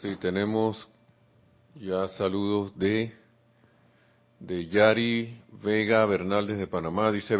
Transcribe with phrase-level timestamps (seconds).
[0.00, 0.86] Sí, tenemos
[1.74, 3.12] ya saludos de,
[4.38, 7.10] de Yari Vega Bernal desde Panamá.
[7.10, 7.34] Dice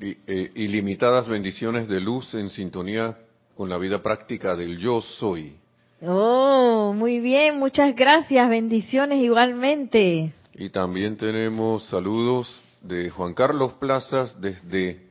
[0.00, 3.18] eh, ilimitadas bendiciones de luz en sintonía
[3.54, 5.58] con la vida práctica del yo soy.
[6.00, 10.32] Oh, muy bien, muchas gracias, bendiciones igualmente.
[10.54, 15.02] Y también tenemos saludos de Juan Carlos Plazas desde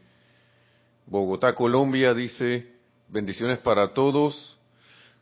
[1.06, 2.16] Bogotá, Colombia.
[2.16, 2.66] Dice,
[3.10, 4.57] bendiciones para todos.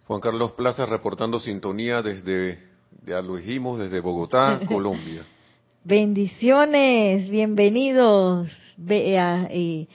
[0.08, 2.60] Juan Carlos Plazas reportando sintonía desde,
[3.06, 5.24] ya lo dijimos, desde Bogotá, Colombia.
[5.84, 8.50] bendiciones, bienvenidos.
[8.78, 9.88] y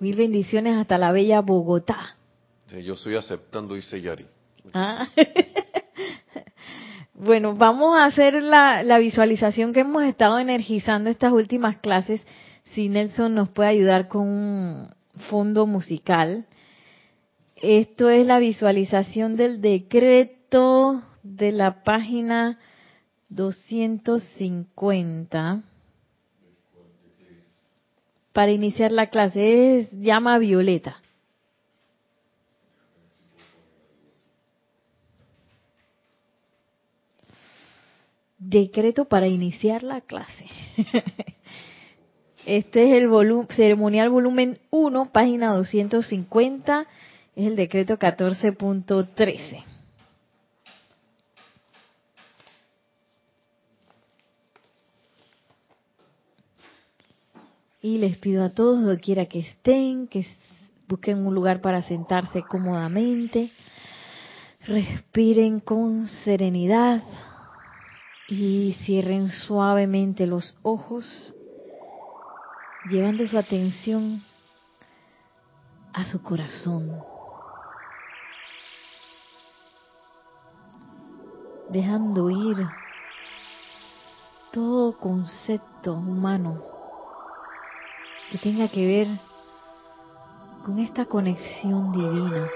[0.00, 2.16] mil bendiciones hasta la bella Bogotá.
[2.82, 4.26] yo estoy aceptando, dice Yari.
[4.74, 5.06] Ah.
[7.14, 12.20] bueno, vamos a hacer la, la visualización que hemos estado energizando estas últimas clases.
[12.74, 14.88] Si Nelson nos puede ayudar con un
[15.30, 16.46] fondo musical.
[17.62, 22.58] Esto es la visualización del decreto de la página
[23.28, 25.62] 250
[28.32, 29.78] para iniciar la clase.
[29.78, 30.96] Es llama violeta.
[38.38, 40.46] decreto para iniciar la clase.
[42.44, 43.08] Este es el
[43.54, 46.88] ceremonial volumen 1, página 250,
[47.34, 49.64] es el decreto 14.13.
[57.80, 60.26] Y les pido a todos, donde quiera que estén, que
[60.86, 63.50] busquen un lugar para sentarse cómodamente,
[64.66, 67.02] respiren con serenidad,
[68.28, 71.34] y cierren suavemente los ojos,
[72.88, 74.22] llevando su atención
[75.92, 77.11] a su corazón.
[81.72, 82.68] Dejando ir
[84.52, 86.62] todo concepto humano
[88.30, 89.08] que tenga que ver
[90.66, 92.46] con esta conexión divina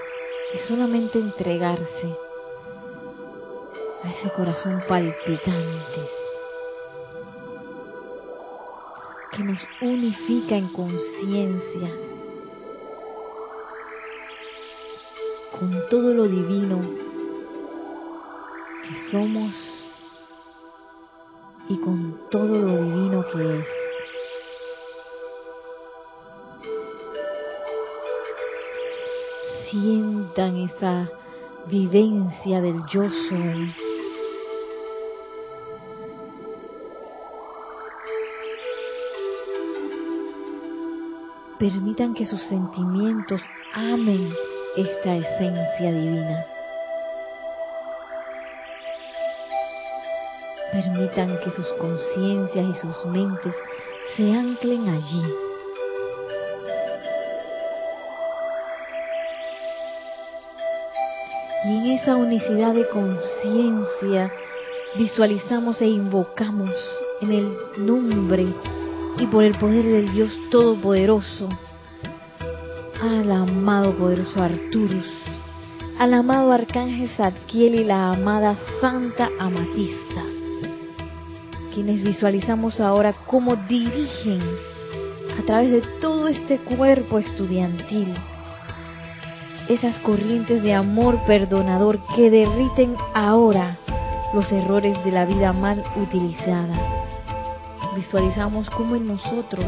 [0.53, 2.15] y solamente entregarse
[4.03, 6.01] a ese corazón palpitante
[9.31, 11.91] que nos unifica en conciencia
[15.59, 17.06] con todo lo divino
[19.11, 19.53] somos
[21.69, 23.67] y con todo lo divino que es.
[29.69, 31.09] Sientan esa
[31.67, 33.75] vivencia del yo soy
[41.59, 43.41] Permitan que sus sentimientos
[43.73, 44.31] amen
[44.75, 46.56] esta esencia divina.
[51.13, 53.55] Que sus conciencias y sus mentes
[54.15, 55.23] se anclen allí.
[61.65, 64.31] Y en esa unicidad de conciencia
[64.97, 66.71] visualizamos e invocamos
[67.21, 68.45] en el nombre
[69.17, 71.47] y por el poder del Dios Todopoderoso
[73.01, 75.07] al amado poderoso Arturus,
[75.99, 80.26] al amado Arcángel Zadkiel y la amada Santa Amatista,
[81.77, 84.41] quienes visualizamos ahora cómo dirigen
[85.39, 88.15] a través de todo este cuerpo estudiantil
[89.69, 93.77] esas corrientes de amor perdonador que derriten ahora
[94.33, 96.73] los errores de la vida mal utilizada
[97.95, 99.63] visualizamos cómo en nosotros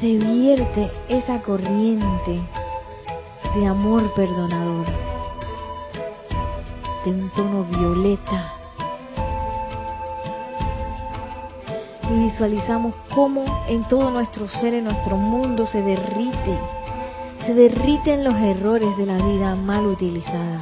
[0.00, 2.42] se vierte esa corriente
[3.54, 4.84] de amor perdonador,
[7.06, 8.57] de un tono violeta.
[12.10, 16.58] Y visualizamos cómo en todo nuestro ser, en nuestro mundo, se derrite,
[17.46, 20.60] se derriten los errores de la vida mal utilizada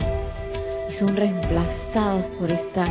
[0.90, 2.87] y son reemplazados por esta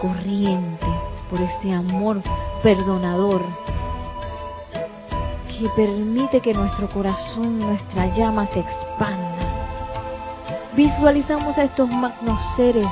[0.00, 0.86] corriente
[1.30, 2.22] por este amor
[2.62, 3.42] perdonador
[5.58, 9.34] que permite que nuestro corazón, nuestra llama se expanda.
[10.76, 12.86] Visualizamos a estos magnos seres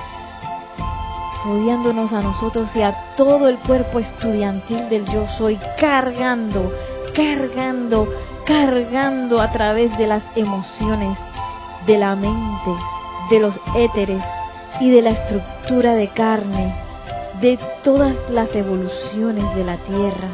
[1.46, 6.72] rodeándonos a nosotros y a todo el cuerpo estudiantil del yo soy, cargando,
[7.14, 8.08] cargando,
[8.44, 11.16] cargando a través de las emociones,
[11.87, 12.70] de la mente,
[13.31, 14.22] de los éteres
[14.81, 16.75] y de la estructura de carne,
[17.40, 20.28] de todas las evoluciones de la Tierra.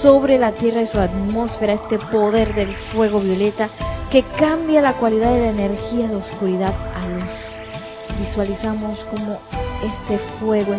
[0.00, 3.68] Sobre la Tierra y su atmósfera este poder del fuego violeta
[4.10, 8.20] que cambia la cualidad de la energía de oscuridad a luz.
[8.20, 9.40] Visualizamos como
[9.84, 10.74] este fuego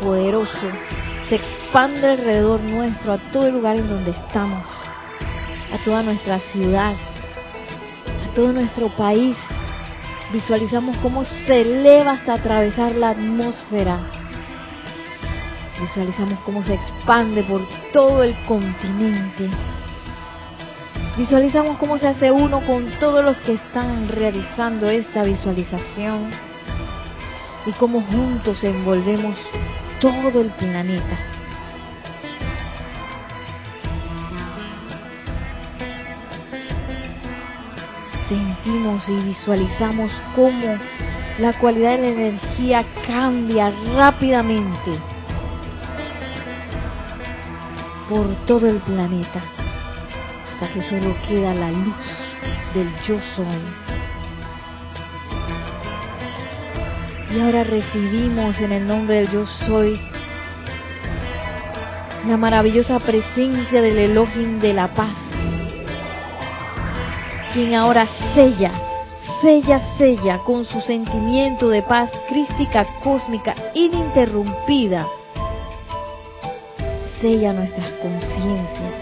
[0.00, 0.68] poderoso
[1.28, 4.62] se expande alrededor nuestro, a todo el lugar en donde estamos,
[5.72, 9.36] a toda nuestra ciudad, a todo nuestro país.
[10.32, 13.98] Visualizamos cómo se eleva hasta atravesar la atmósfera.
[15.80, 17.62] Visualizamos cómo se expande por
[17.92, 19.48] todo el continente.
[21.16, 26.55] Visualizamos cómo se hace uno con todos los que están realizando esta visualización
[27.66, 29.36] y cómo juntos envolvemos
[30.00, 31.18] todo el planeta.
[38.28, 40.78] Sentimos y visualizamos cómo
[41.38, 44.98] la cualidad de la energía cambia rápidamente
[48.08, 49.42] por todo el planeta
[50.52, 51.94] hasta que solo queda la luz
[52.74, 53.85] del yo soy.
[57.34, 60.00] Y ahora recibimos en el nombre del yo soy
[62.26, 65.16] la maravillosa presencia del Elohim de la paz,
[67.52, 68.72] quien ahora sella,
[69.40, 75.06] sella, sella con su sentimiento de paz crística, cósmica, ininterrumpida,
[77.20, 78.94] sella nuestras conciencias.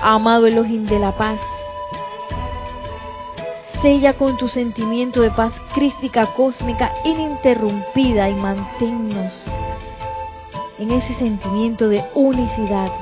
[0.00, 1.38] Amado Elohim de la paz,
[3.82, 9.32] Sella con tu sentimiento de paz crística cósmica ininterrumpida y manténnos
[10.78, 12.92] en ese sentimiento de unicidad,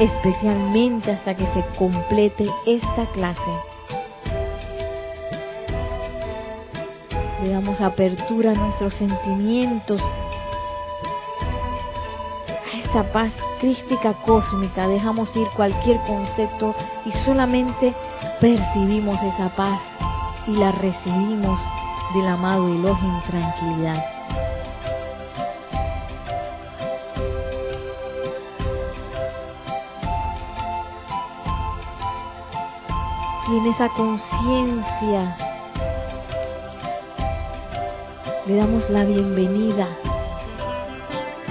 [0.00, 3.40] especialmente hasta que se complete esta clase.
[7.44, 10.00] Le damos apertura a nuestros sentimientos,
[12.72, 16.74] a esta paz crística cósmica, dejamos ir cualquier concepto
[17.06, 17.94] y solamente
[18.40, 19.91] percibimos esa paz
[20.46, 21.58] y la recibimos
[22.14, 24.04] del amado Elohim tranquilidad.
[33.48, 35.36] Y en esa conciencia
[38.46, 39.88] le damos la bienvenida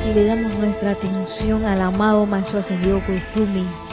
[0.06, 3.91] y le damos nuestra atención al amado Maestro Ascendido Kuzumi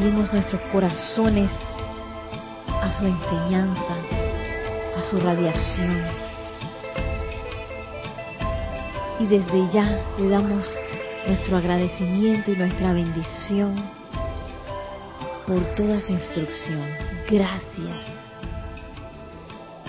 [0.00, 1.50] abrimos nuestros corazones
[2.68, 3.96] a su enseñanza,
[4.96, 5.94] a su radiación.
[9.18, 10.64] Y desde ya le damos
[11.26, 13.76] nuestro agradecimiento y nuestra bendición
[15.46, 16.86] por toda su instrucción.
[17.28, 17.98] Gracias.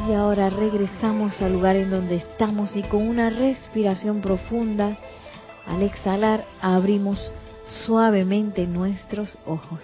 [0.10, 4.98] Y ahora regresamos al lugar en donde estamos y con una respiración profunda,
[5.66, 7.32] al exhalar abrimos
[7.86, 9.82] suavemente nuestros ojos.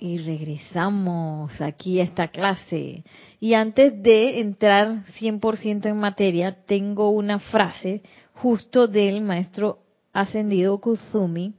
[0.00, 3.04] Y regresamos aquí a esta clase.
[3.38, 8.02] Y antes de entrar 100% en materia, tengo una frase
[8.34, 9.78] justo del maestro
[10.12, 11.54] ascendido Kuzumi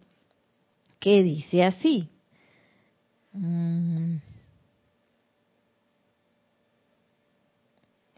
[0.99, 2.09] que dice así.
[3.31, 4.17] Mm.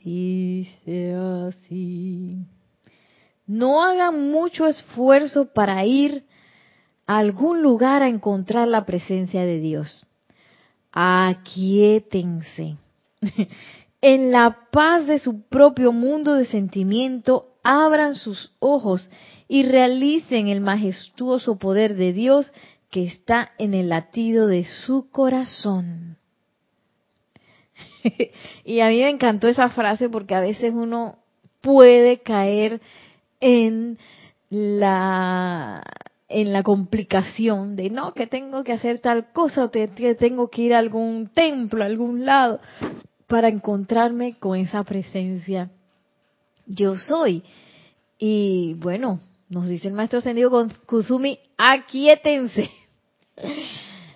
[0.04, 2.46] Dice así
[3.48, 6.26] no hagan mucho esfuerzo para ir
[7.08, 10.06] a algún lugar a encontrar la presencia de Dios.
[10.92, 12.78] Aquietense.
[14.02, 19.10] En la paz de su propio mundo de sentimiento, abran sus ojos
[19.48, 22.54] y realicen el majestuoso poder de Dios
[22.92, 26.18] que está en el latido de su corazón.
[28.64, 31.18] y a mí me encantó esa frase porque a veces uno
[31.62, 32.82] puede caer
[33.46, 34.00] en
[34.50, 35.84] la
[36.28, 39.88] en la complicación de no que tengo que hacer tal cosa o que
[40.18, 42.60] tengo que ir a algún templo, a algún lado
[43.28, 45.70] para encontrarme con esa presencia.
[46.66, 47.44] Yo soy.
[48.18, 52.72] Y bueno, nos dice el maestro ascendido Kuzumi, aquietense.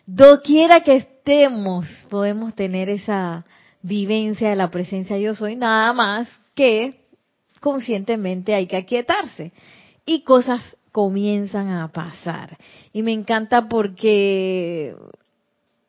[0.07, 3.45] Doquiera que estemos, podemos tener esa
[3.83, 7.08] vivencia de la presencia yo soy, nada más que
[7.59, 9.51] conscientemente hay que aquietarse.
[10.05, 12.57] Y cosas comienzan a pasar.
[12.93, 14.95] Y me encanta porque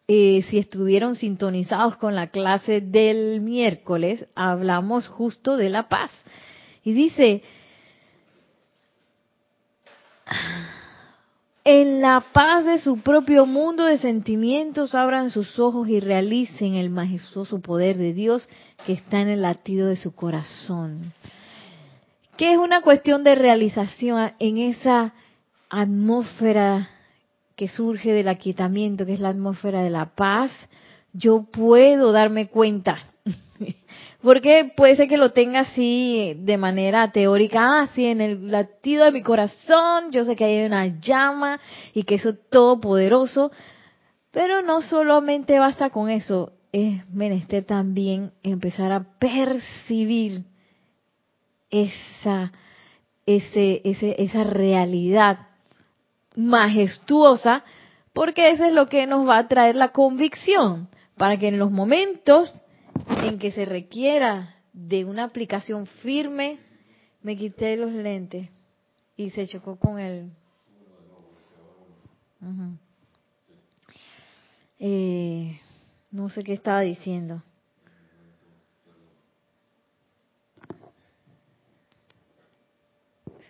[0.09, 6.11] eh, si estuvieron sintonizados con la clase del miércoles, hablamos justo de la paz.
[6.83, 7.43] Y dice,
[11.65, 16.91] en la paz de su propio mundo de sentimientos abran sus ojos y realicen el
[16.91, 18.49] majestuoso poder de Dios
[18.87, 21.13] que está en el latido de su corazón.
[22.41, 25.13] Que es una cuestión de realización en esa
[25.69, 26.89] atmósfera
[27.55, 30.51] que surge del aquietamiento, que es la atmósfera de la paz,
[31.13, 32.97] yo puedo darme cuenta.
[34.23, 39.05] Porque puede ser que lo tenga así de manera teórica, así ah, en el latido
[39.05, 41.61] de mi corazón, yo sé que hay una llama
[41.93, 43.53] y que eso es todopoderoso,
[44.31, 50.45] pero no solamente basta con eso, es menester también empezar a percibir
[51.71, 52.53] esa,
[53.27, 55.49] ese, ese, esa realidad
[56.37, 57.65] majestuosa,
[58.13, 61.71] porque eso es lo que nos va a traer la convicción, para que en los
[61.71, 62.53] momentos
[63.23, 66.59] en que se requiera de una aplicación firme,
[67.23, 68.49] me quité los lentes
[69.17, 70.31] y se chocó con el...
[74.79, 75.61] Eh,
[76.11, 77.43] no sé qué estaba diciendo.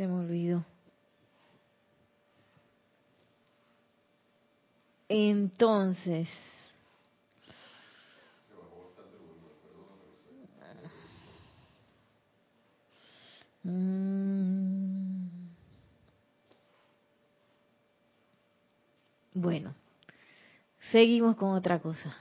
[0.00, 0.64] Se me olvidó.
[5.10, 6.26] Entonces,
[13.62, 15.28] Mm.
[19.34, 19.74] Bueno,
[20.90, 22.16] seguimos con otra cosa.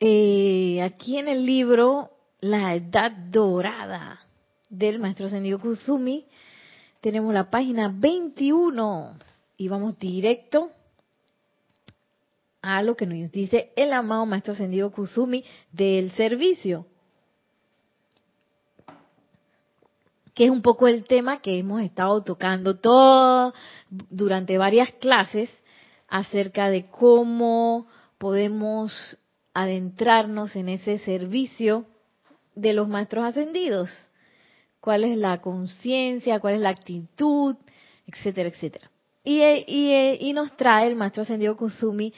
[0.00, 4.20] Eh, aquí en el libro La Edad Dorada
[4.70, 6.26] del Maestro Ascendido Kusumi
[7.00, 9.16] tenemos la página 21
[9.56, 10.70] y vamos directo
[12.62, 16.86] a lo que nos dice el amado Maestro Ascendido Kusumi del servicio.
[20.32, 23.52] que es un poco el tema que hemos estado tocando todo
[23.90, 25.50] durante varias clases
[26.06, 27.88] acerca de cómo
[28.18, 29.18] podemos
[29.62, 31.86] adentrarnos en ese servicio
[32.54, 33.90] de los maestros ascendidos.
[34.80, 37.56] Cuál es la conciencia, cuál es la actitud,
[38.06, 38.90] etcétera, etcétera.
[39.24, 42.14] Y, y, y, nos trae el maestro ascendido Kusumi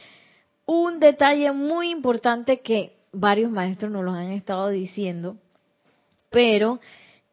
[0.66, 5.36] un detalle muy importante que varios maestros nos lo han estado diciendo,
[6.30, 6.78] pero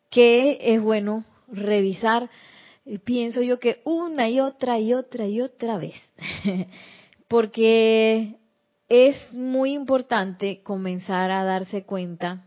[0.09, 2.31] que es bueno revisar,
[3.03, 5.93] pienso yo que una y otra y otra y otra vez,
[7.27, 8.37] porque
[8.89, 12.45] es muy importante comenzar a darse cuenta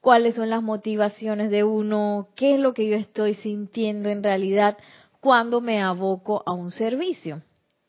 [0.00, 4.78] cuáles son las motivaciones de uno, qué es lo que yo estoy sintiendo en realidad
[5.20, 7.42] cuando me aboco a un servicio.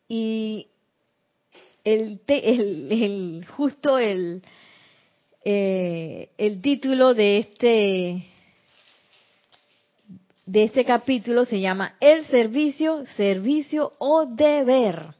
[0.08, 0.68] Y
[1.84, 4.44] el, el, justo el,
[5.46, 8.26] eh, el título de este
[10.46, 15.16] de este capítulo se llama El servicio, servicio o deber.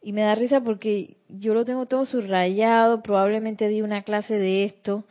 [0.00, 4.64] Y me da risa porque yo lo tengo todo subrayado, probablemente di una clase de
[4.64, 5.04] esto.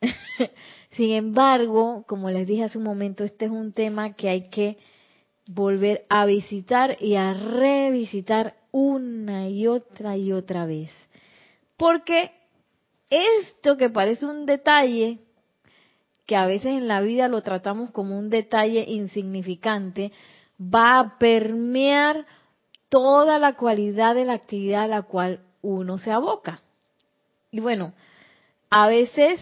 [0.90, 4.78] Sin embargo, como les dije hace un momento, este es un tema que hay que
[5.46, 10.90] volver a visitar y a revisitar una y otra y otra vez.
[11.76, 12.32] Porque
[13.10, 15.18] esto que parece un detalle,
[16.26, 20.12] que a veces en la vida lo tratamos como un detalle insignificante,
[20.58, 22.26] va a permear
[22.92, 26.60] toda la cualidad de la actividad a la cual uno se aboca.
[27.50, 27.94] Y bueno,
[28.68, 29.40] a veces,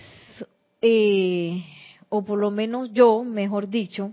[0.80, 1.61] eh,
[2.09, 4.12] o por lo menos yo, mejor dicho,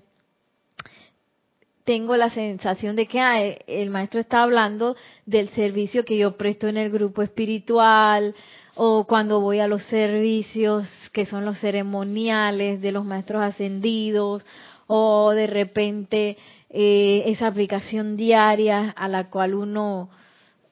[1.84, 4.96] tengo la sensación de que el maestro está hablando
[5.28, 8.34] del servicio que yo presto en el grupo espiritual
[8.74, 14.44] o cuando voy a los servicios que son los ceremoniales de los maestros ascendidos
[14.88, 16.38] o de repente
[16.70, 20.10] eh, esa aplicación diaria a la cual uno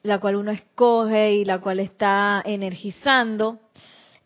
[0.03, 3.59] la cual uno escoge y la cual está energizando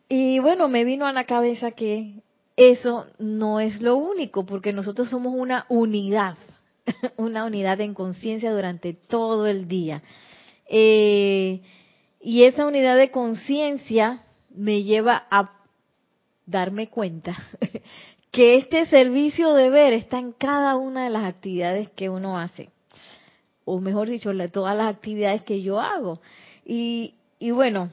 [0.07, 2.21] y bueno me vino a la cabeza que
[2.55, 6.35] eso no es lo único porque nosotros somos una unidad
[7.17, 10.03] una unidad en conciencia durante todo el día.
[10.67, 11.61] Eh,
[12.21, 15.53] y esa unidad de conciencia me lleva a
[16.45, 17.37] darme cuenta
[18.31, 22.69] que este servicio de ver está en cada una de las actividades que uno hace.
[23.65, 26.21] O mejor dicho, todas las actividades que yo hago.
[26.65, 27.89] Y, y bueno,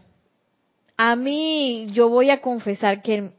[0.99, 3.33] A mí, yo voy a confesar que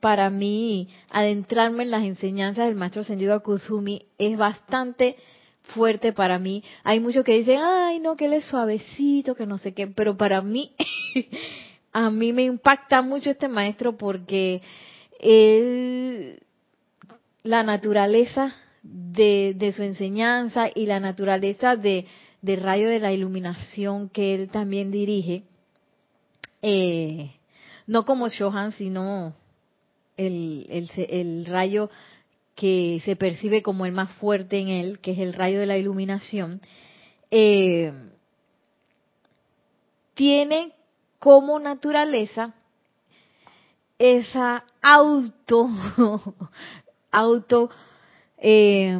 [0.00, 5.16] para mí adentrarme en las enseñanzas del maestro ascendido Akuzumi es bastante
[5.62, 6.62] fuerte para mí.
[6.84, 10.16] Hay muchos que dicen, ay, no, que él es suavecito, que no sé qué, pero
[10.16, 10.72] para mí,
[11.92, 14.60] a mí me impacta mucho este maestro porque
[15.18, 16.40] él,
[17.42, 22.06] la naturaleza de, de su enseñanza y la naturaleza de,
[22.42, 25.44] de rayo de la iluminación que él también dirige,
[26.62, 27.32] eh,
[27.86, 29.34] no como Shohan, sino
[30.16, 31.90] el, el, el rayo
[32.54, 35.78] que se percibe como el más fuerte en él, que es el rayo de la
[35.78, 36.60] iluminación,
[37.30, 37.92] eh,
[40.14, 40.72] tiene
[41.20, 42.54] como naturaleza
[43.98, 45.68] esa auto,
[47.10, 47.70] auto
[48.38, 48.98] eh,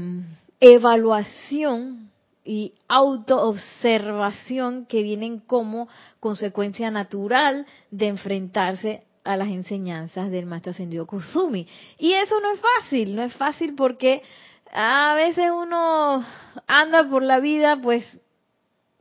[0.61, 2.11] evaluación
[2.45, 11.07] y autoobservación que vienen como consecuencia natural de enfrentarse a las enseñanzas del maestro ascendido
[11.07, 11.69] Kusumi.
[11.99, 14.23] Y eso no es fácil, no es fácil porque
[14.73, 16.25] a veces uno
[16.67, 18.05] anda por la vida pues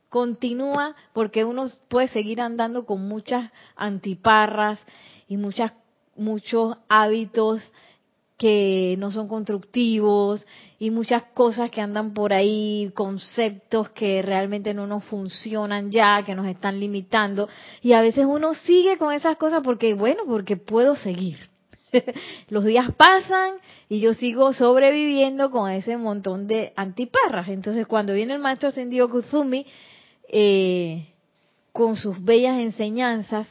[0.09, 4.79] continúa porque uno puede seguir andando con muchas antiparras
[5.27, 5.71] y muchas
[6.17, 7.71] muchos hábitos
[8.37, 10.45] que no son constructivos
[10.77, 16.35] y muchas cosas que andan por ahí, conceptos que realmente no nos funcionan ya, que
[16.35, 17.49] nos están limitando.
[17.81, 21.49] Y a veces uno sigue con esas cosas porque, bueno, porque puedo seguir.
[22.49, 23.55] Los días pasan
[23.89, 27.47] y yo sigo sobreviviendo con ese montón de antiparras.
[27.47, 29.65] Entonces cuando viene el maestro ascendido Kusumi,
[30.29, 31.07] eh,
[31.71, 33.47] con sus bellas enseñanzas,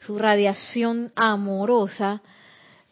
[0.00, 2.22] su radiación amorosa,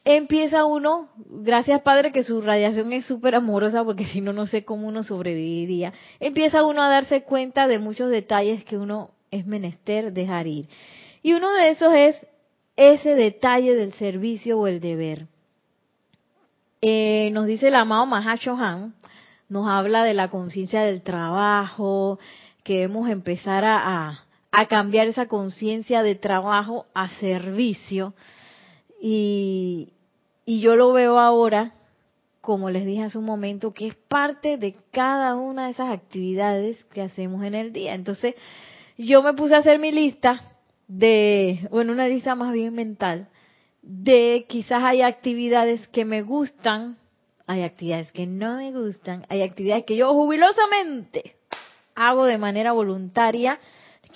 [0.05, 4.65] empieza uno, gracias Padre que su radiación es súper amorosa porque si no, no sé
[4.65, 10.13] cómo uno sobreviviría, empieza uno a darse cuenta de muchos detalles que uno es menester
[10.13, 10.69] dejar ir.
[11.23, 12.17] Y uno de esos es
[12.77, 15.27] ese detalle del servicio o el deber.
[16.81, 18.95] Eh, nos dice el amado Mahashohan,
[19.49, 22.19] nos habla de la conciencia del trabajo,
[22.63, 24.28] que debemos empezar a, a
[24.69, 28.15] cambiar esa conciencia de trabajo a servicio.
[29.01, 29.93] Y
[30.47, 31.75] yo lo veo ahora,
[32.41, 36.85] como les dije hace un momento, que es parte de cada una de esas actividades
[36.87, 37.95] que hacemos en el día.
[37.95, 38.35] Entonces,
[38.97, 40.41] yo me puse a hacer mi lista
[40.89, 43.29] de, bueno, una lista más bien mental,
[43.83, 46.97] de quizás hay actividades que me gustan,
[47.47, 51.37] hay actividades que no me gustan, hay actividades que yo jubilosamente
[51.95, 53.61] hago de manera voluntaria,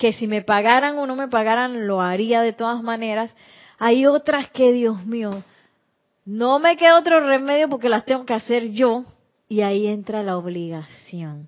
[0.03, 3.33] que si me pagaran o no me pagaran lo haría de todas maneras.
[3.79, 5.31] Hay otras que, Dios mío,
[6.25, 9.05] no me queda otro remedio porque las tengo que hacer yo
[9.47, 11.47] y ahí entra la obligación.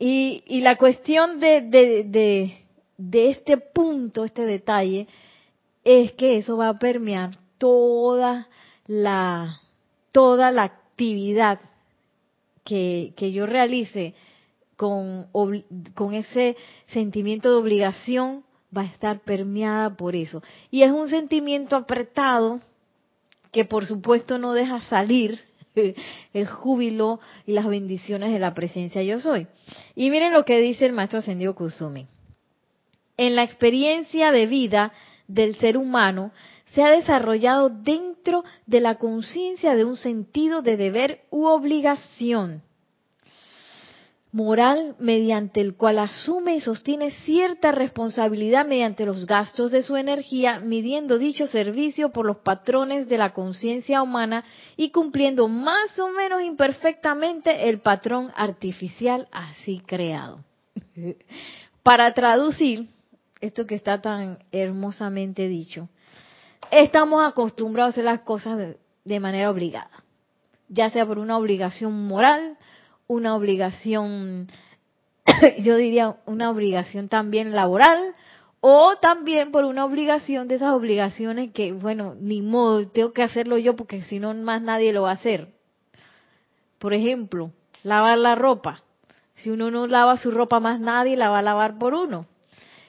[0.00, 2.64] Y, y la cuestión de, de, de,
[2.96, 5.06] de este punto, este detalle,
[5.84, 8.48] es que eso va a permear toda
[8.86, 9.60] la,
[10.12, 11.60] toda la actividad
[12.64, 14.14] que, que yo realice
[14.78, 15.26] con,
[15.96, 20.40] con ese sentimiento de obligación, va a estar permeada por eso.
[20.70, 22.60] Y es un sentimiento apretado
[23.50, 25.40] que por supuesto no deja salir
[26.32, 29.48] el júbilo y las bendiciones de la presencia yo soy.
[29.96, 32.06] Y miren lo que dice el maestro ascendido Kusumi.
[33.16, 34.92] En la experiencia de vida
[35.26, 36.30] del ser humano
[36.72, 42.62] se ha desarrollado dentro de la conciencia de un sentido de deber u obligación
[44.38, 50.60] moral mediante el cual asume y sostiene cierta responsabilidad mediante los gastos de su energía,
[50.60, 54.44] midiendo dicho servicio por los patrones de la conciencia humana
[54.76, 60.44] y cumpliendo más o menos imperfectamente el patrón artificial así creado.
[61.82, 62.86] Para traducir
[63.40, 65.88] esto que está tan hermosamente dicho,
[66.70, 70.04] estamos acostumbrados a hacer las cosas de, manera obligada,
[70.68, 72.56] ya sea por una obligación moral,
[73.08, 74.48] una obligación,
[75.58, 78.14] yo diría una obligación también laboral,
[78.60, 83.56] o también por una obligación de esas obligaciones que, bueno, ni modo, tengo que hacerlo
[83.56, 85.48] yo porque si no más nadie lo va a hacer.
[86.78, 88.82] Por ejemplo, lavar la ropa.
[89.36, 92.26] Si uno no lava su ropa, más nadie la va a lavar por uno.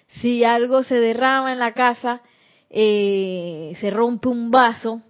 [0.08, 2.22] Si algo se derrama en la casa,
[2.72, 5.02] eh, se rompe un vaso,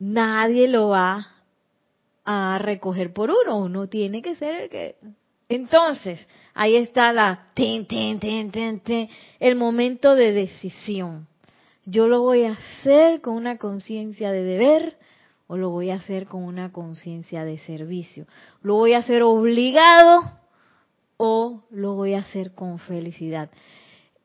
[0.00, 1.37] nadie lo va
[2.30, 4.96] a recoger por uno, uno tiene que ser el que...
[5.48, 7.46] Entonces, ahí está la...
[7.56, 11.26] el momento de decisión.
[11.86, 14.98] Yo lo voy a hacer con una conciencia de deber
[15.46, 18.26] o lo voy a hacer con una conciencia de servicio.
[18.60, 20.20] Lo voy a hacer obligado
[21.16, 23.48] o lo voy a hacer con felicidad.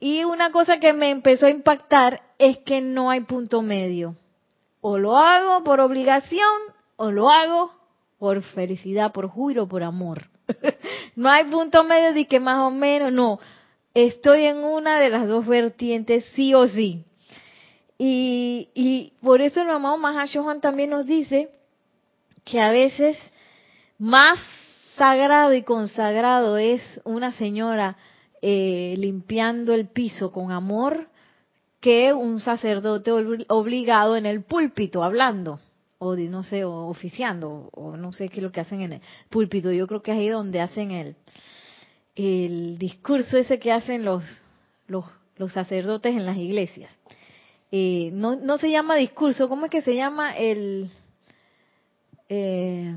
[0.01, 4.17] Y una cosa que me empezó a impactar es que no hay punto medio.
[4.81, 6.49] O lo hago por obligación
[6.97, 7.71] o lo hago
[8.23, 10.29] por felicidad, por juro, por amor.
[11.17, 13.37] no hay punto medio de que más o menos, no.
[13.93, 17.03] Estoy en una de las dos vertientes, sí o sí.
[17.97, 21.49] Y, y por eso el amado Mahashohan también nos dice
[22.45, 23.17] que a veces
[23.99, 24.39] más
[24.95, 27.97] sagrado y consagrado es una señora
[28.41, 31.09] eh, limpiando el piso con amor
[31.81, 33.11] que un sacerdote
[33.49, 35.59] obligado en el púlpito hablando
[36.03, 39.01] o no sé o oficiando o no sé qué es lo que hacen en el
[39.29, 41.15] púlpito yo creo que es ahí donde hacen el
[42.15, 44.23] el discurso ese que hacen los
[44.87, 45.05] los,
[45.37, 46.91] los sacerdotes en las iglesias
[47.71, 50.91] eh, no no se llama discurso cómo es que se llama el
[52.29, 52.95] eh,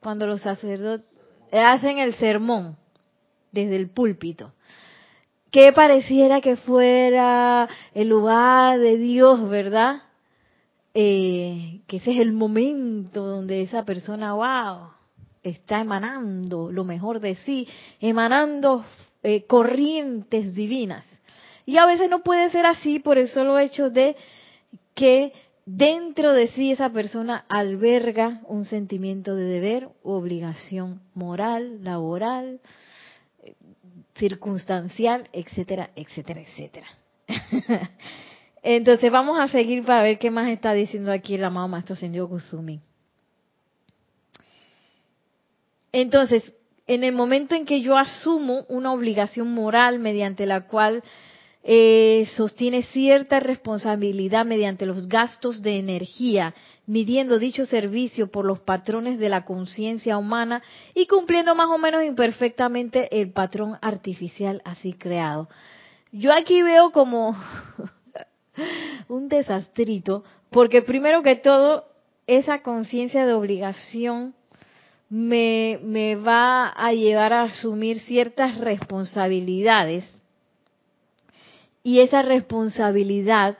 [0.00, 1.06] cuando los sacerdotes
[1.52, 2.76] hacen el sermón
[3.52, 4.52] desde el púlpito.
[5.50, 10.02] Que pareciera que fuera el lugar de Dios, ¿verdad?
[11.00, 14.88] Eh, que ese es el momento donde esa persona, wow,
[15.44, 17.68] está emanando lo mejor de sí,
[18.00, 18.84] emanando
[19.22, 21.06] eh, corrientes divinas.
[21.66, 24.16] Y a veces no puede ser así por el solo hecho de
[24.96, 25.32] que
[25.64, 32.58] dentro de sí esa persona alberga un sentimiento de deber obligación moral, laboral,
[34.16, 36.88] circunstancial, etcétera, etcétera, etcétera.
[38.62, 42.28] Entonces vamos a seguir para ver qué más está diciendo aquí el amado Maestro Sendio
[42.28, 42.80] Kusumi.
[45.92, 46.52] Entonces,
[46.86, 51.02] en el momento en que yo asumo una obligación moral mediante la cual
[51.64, 56.54] eh, sostiene cierta responsabilidad mediante los gastos de energía,
[56.86, 60.62] midiendo dicho servicio por los patrones de la conciencia humana
[60.94, 65.48] y cumpliendo más o menos imperfectamente el patrón artificial así creado.
[66.10, 67.36] Yo aquí veo como
[69.08, 71.84] un desastrito, porque primero que todo,
[72.26, 74.34] esa conciencia de obligación
[75.08, 80.04] me, me va a llevar a asumir ciertas responsabilidades
[81.82, 83.56] y esa responsabilidad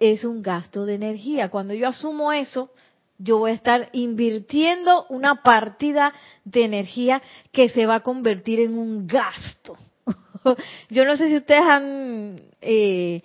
[0.00, 1.48] es un gasto de energía.
[1.48, 2.70] Cuando yo asumo eso,
[3.18, 6.12] yo voy a estar invirtiendo una partida
[6.44, 9.76] de energía que se va a convertir en un gasto.
[10.90, 13.22] yo no sé si ustedes han eh,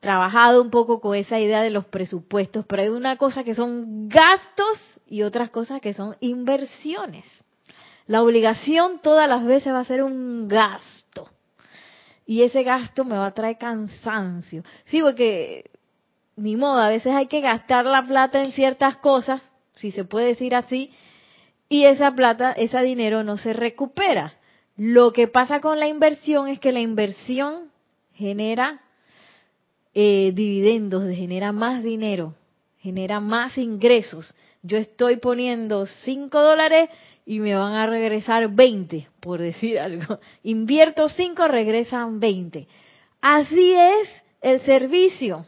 [0.00, 4.08] trabajado un poco con esa idea de los presupuestos, pero hay una cosa que son
[4.08, 7.26] gastos y otras cosas que son inversiones.
[8.06, 11.28] La obligación todas las veces va a ser un gasto
[12.26, 14.64] y ese gasto me va a traer cansancio.
[14.84, 15.70] Sí, porque
[16.36, 19.42] ni modo, a veces hay que gastar la plata en ciertas cosas,
[19.74, 20.90] si se puede decir así,
[21.68, 24.32] y esa plata, ese dinero no se recupera.
[24.76, 27.70] Lo que pasa con la inversión es que la inversión
[28.14, 28.80] genera
[29.94, 32.34] eh, dividendos, genera más dinero,
[32.78, 34.34] genera más ingresos.
[34.62, 36.90] Yo estoy poniendo 5 dólares
[37.26, 40.20] y me van a regresar 20, por decir algo.
[40.42, 42.66] Invierto 5, regresan 20.
[43.20, 44.08] Así es
[44.40, 45.46] el servicio.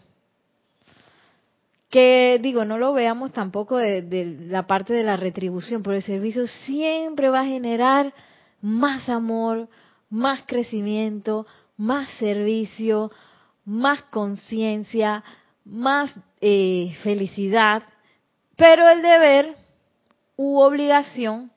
[1.91, 6.03] Que digo, no lo veamos tampoco de, de, la parte de la retribución, pero el
[6.03, 8.15] servicio siempre va a generar
[8.63, 9.69] más amor,
[10.09, 13.11] más crecimiento, más servicio,
[13.65, 15.23] más conciencia,
[15.65, 17.83] más eh, felicidad,
[18.57, 19.57] pero el deber
[20.37, 21.51] u obligación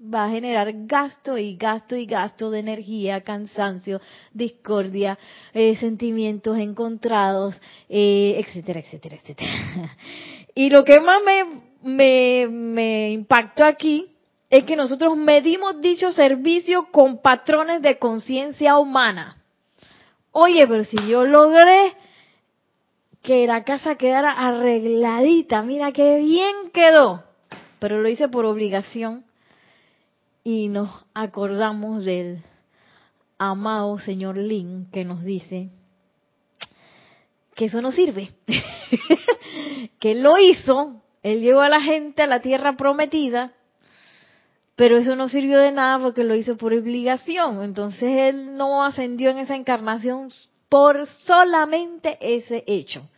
[0.00, 4.00] va a generar gasto y gasto y gasto de energía, cansancio,
[4.32, 5.18] discordia,
[5.54, 9.96] eh, sentimientos encontrados, eh, etcétera, etcétera, etcétera.
[10.58, 14.06] Y lo que más me, me, me impactó aquí
[14.48, 19.42] es que nosotros medimos dicho servicio con patrones de conciencia humana.
[20.38, 21.94] Oye, pero si yo logré
[23.22, 27.24] que la casa quedara arregladita, mira qué bien quedó,
[27.78, 29.24] pero lo hice por obligación
[30.44, 32.42] y nos acordamos del
[33.38, 35.70] amado señor Lin que nos dice
[37.54, 38.28] que eso no sirve,
[39.98, 43.54] que él lo hizo, él llevó a la gente a la tierra prometida,
[44.76, 49.30] pero eso no sirvió de nada porque lo hizo por obligación, entonces él no ascendió
[49.30, 50.28] en esa encarnación
[50.68, 53.08] por solamente ese hecho,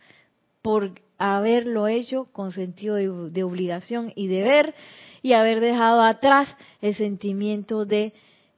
[0.61, 4.73] por haberlo hecho con sentido de, obligación y deber
[5.21, 6.47] y haber dejado atrás
[6.81, 8.13] el sentimiento de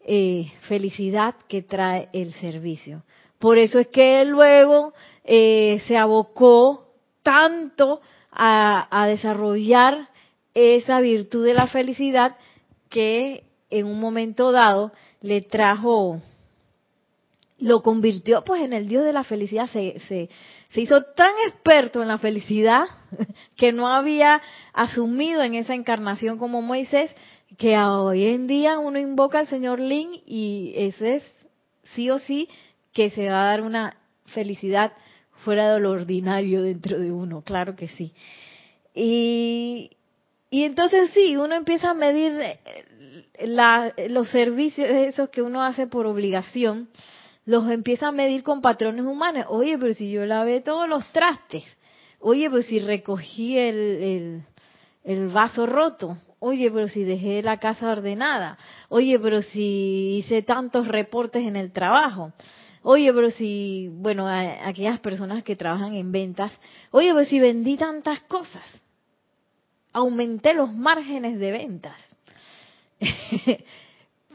[0.06, 3.04] eh, felicidad que trae el servicio.
[3.40, 8.00] Por eso es que él luego eh, se abocó tanto
[8.34, 10.08] a desarrollar
[10.54, 12.38] esa virtud de la felicidad
[12.92, 16.22] que en un momento dado le trajo
[17.58, 20.30] lo convirtió pues en el Dios de la felicidad, se, se,
[20.72, 22.86] se hizo tan experto en la felicidad
[23.56, 24.42] que no había
[24.74, 27.16] asumido en esa encarnación como Moisés,
[27.58, 31.24] que hoy en día uno invoca al señor Lin y ese es
[31.84, 32.50] sí o sí
[32.94, 34.94] que se va a dar una felicidad
[35.44, 38.14] fuera de lo ordinario dentro de uno, claro que sí.
[38.94, 39.92] Y,
[40.54, 46.06] y entonces sí, uno empieza a medir eh, los servicios esos que uno hace por
[46.06, 46.90] obligación,
[47.46, 49.46] los empieza a medir con patrones humanos.
[49.48, 51.64] Oye, pero si yo lavé todos los trastes,
[52.20, 54.44] oye, pero si recogí el,
[55.06, 58.58] el, vaso roto, Oye, pero si dejé la casa ordenada.
[58.90, 62.34] Oye, pero si hice tantos reportes en el trabajo.
[62.82, 66.52] Oye, pero si, bueno, aquellas personas que trabajan en ventas.
[66.90, 68.64] Oye, pero si vendí tantas cosas.
[69.94, 72.16] Aumenté los márgenes de ventas.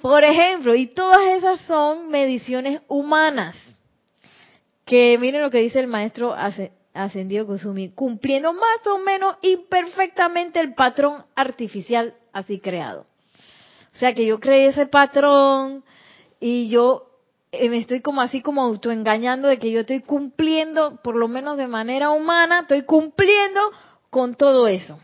[0.03, 3.57] Por ejemplo, y todas esas son mediciones humanas.
[4.85, 6.35] Que miren lo que dice el maestro
[6.95, 13.07] ascendido Kusumi, cumpliendo más o menos imperfectamente el patrón artificial así creado.
[13.93, 15.83] O sea que yo creé ese patrón
[16.39, 17.07] y yo
[17.51, 21.57] eh, me estoy como así como autoengañando de que yo estoy cumpliendo, por lo menos
[21.57, 23.61] de manera humana, estoy cumpliendo
[24.11, 24.99] con todo eso.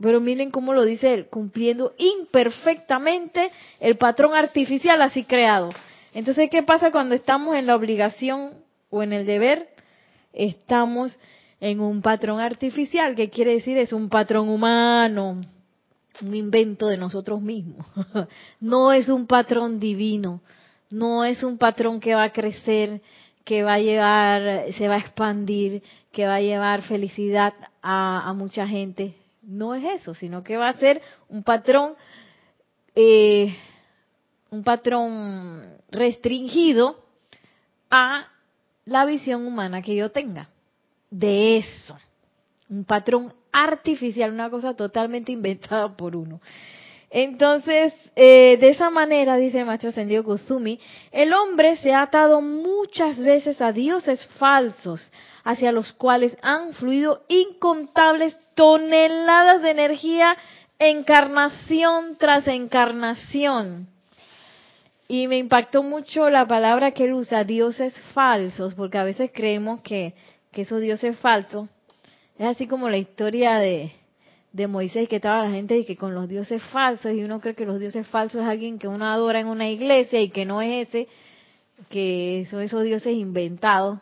[0.00, 5.70] Pero miren cómo lo dice él, cumpliendo imperfectamente el patrón artificial así creado.
[6.14, 8.54] Entonces, ¿qué pasa cuando estamos en la obligación
[8.90, 9.68] o en el deber?
[10.38, 11.18] estamos
[11.60, 15.40] en un patrón artificial, que quiere decir es un patrón humano,
[16.22, 17.86] un invento de nosotros mismos.
[18.60, 20.40] no es un patrón divino,
[20.90, 23.02] no es un patrón que va a crecer,
[23.44, 25.82] que va a llevar, se va a expandir,
[26.12, 29.14] que va a llevar felicidad a, mucha gente.
[29.48, 31.94] No es eso, sino que va a ser un patrón,
[32.94, 33.56] eh,
[34.50, 37.02] un patrón restringido
[37.88, 38.28] a
[38.84, 40.50] la visión humana que yo tenga
[41.10, 41.98] de eso.
[42.68, 46.42] Un patrón artificial, una cosa totalmente inventada por uno.
[47.08, 50.78] Entonces, eh, de esa manera, dice el maestro Ascendido Kusumi,
[51.10, 55.10] el hombre se ha atado muchas veces a dioses falsos,
[55.48, 60.36] hacia los cuales han fluido incontables toneladas de energía,
[60.78, 63.88] encarnación tras encarnación.
[65.08, 69.80] Y me impactó mucho la palabra que él usa, dioses falsos, porque a veces creemos
[69.80, 70.12] que,
[70.52, 71.66] que esos dioses falsos
[72.38, 73.92] es así como la historia de,
[74.52, 77.54] de Moisés que estaba la gente y que con los dioses falsos y uno cree
[77.54, 80.60] que los dioses falsos es alguien que uno adora en una iglesia y que no
[80.60, 81.08] es ese,
[81.88, 83.98] que son esos dioses inventados.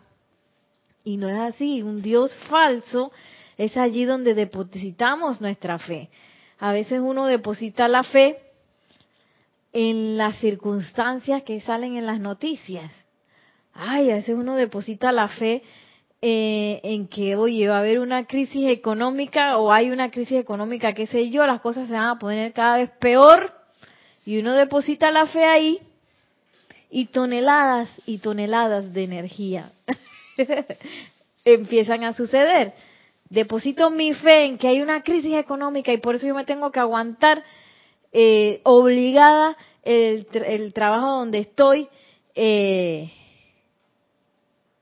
[1.07, 3.13] Y no es así, un dios falso
[3.57, 6.11] es allí donde depositamos nuestra fe.
[6.59, 8.41] A veces uno deposita la fe
[9.73, 12.91] en las circunstancias que salen en las noticias.
[13.73, 15.63] Ay, a veces uno deposita la fe
[16.21, 20.93] eh, en que, oye, va a haber una crisis económica o hay una crisis económica,
[20.93, 23.53] qué sé yo, las cosas se van a poner cada vez peor
[24.25, 25.79] y uno deposita la fe ahí
[26.91, 29.71] y toneladas y toneladas de energía
[31.45, 32.75] empiezan a suceder.
[33.29, 36.71] Deposito mi fe en que hay una crisis económica y por eso yo me tengo
[36.71, 37.43] que aguantar
[38.13, 41.89] eh, obligada el, el, trabajo donde estoy
[42.35, 43.11] eh,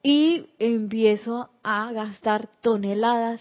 [0.02, 3.40] y empiezo a gastar toneladas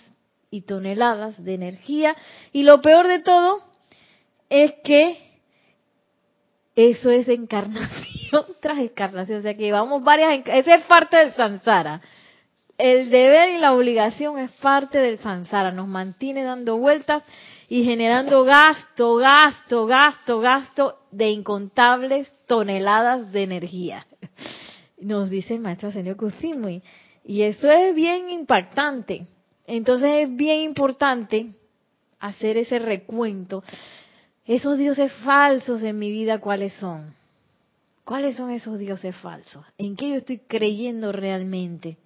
[0.49, 2.15] y toneladas de energía
[2.53, 3.61] y lo peor de todo
[4.49, 5.17] es que
[6.75, 8.22] eso es encarnación
[8.59, 12.01] tras encarnación, o sea que llevamos varias, esa es parte del samsara.
[12.77, 17.23] El deber y la obligación es parte del samsara, nos mantiene dando vueltas
[17.69, 24.05] y generando gasto, gasto, gasto, gasto de incontables toneladas de energía.
[24.99, 26.81] Nos dice el maestro señor Kusimi.
[27.25, 29.27] Y eso es bien impactante.
[29.65, 31.53] Entonces es bien importante
[32.19, 33.63] hacer ese recuento.
[34.45, 37.13] Esos dioses falsos en mi vida, ¿cuáles son?
[38.05, 39.65] ¿Cuáles son esos dioses falsos?
[39.77, 41.97] ¿En qué yo estoy creyendo realmente?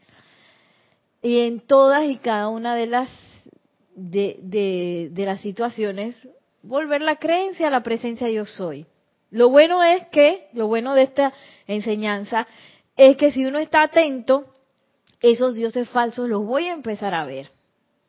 [1.21, 3.09] Y en todas y cada una de las
[3.95, 6.15] de, de, las situaciones,
[6.61, 8.85] volver la creencia a la presencia yo soy.
[9.31, 11.33] Lo bueno es que, lo bueno de esta
[11.65, 12.47] enseñanza,
[12.95, 14.45] es que si uno está atento,
[15.19, 17.49] esos dioses falsos los voy a empezar a ver.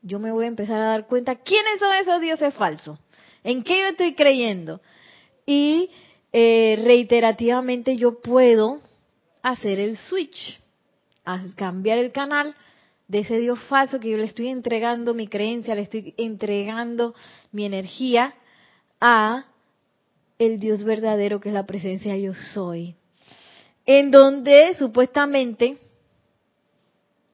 [0.02, 2.98] Yo me voy a empezar a dar cuenta quiénes son esos dioses falsos,
[3.42, 4.82] en qué yo estoy creyendo.
[5.46, 5.90] Y
[6.32, 8.80] eh, reiterativamente yo puedo
[9.42, 10.60] hacer el switch,
[11.24, 12.54] a cambiar el canal
[13.06, 17.14] de ese Dios falso que yo le estoy entregando mi creencia, le estoy entregando
[17.52, 18.34] mi energía
[19.00, 19.46] a
[20.38, 22.94] el Dios verdadero que es la presencia yo soy.
[23.86, 25.78] en donde supuestamente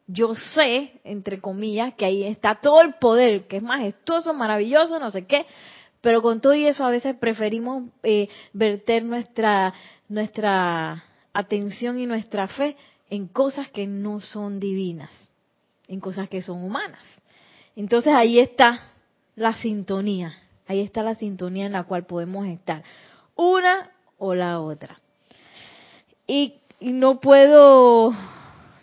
[0.07, 5.11] yo sé, entre comillas, que ahí está todo el poder, que es majestuoso, maravilloso, no
[5.11, 5.46] sé qué,
[6.04, 9.72] pero con todo y eso a veces preferimos eh, verter nuestra,
[10.06, 12.76] nuestra atención y nuestra fe
[13.08, 15.08] en cosas que no son divinas,
[15.88, 17.00] en cosas que son humanas.
[17.74, 18.82] Entonces ahí está
[19.34, 20.34] la sintonía,
[20.66, 22.84] ahí está la sintonía en la cual podemos estar,
[23.34, 25.00] una o la otra.
[26.26, 28.12] Y, y no puedo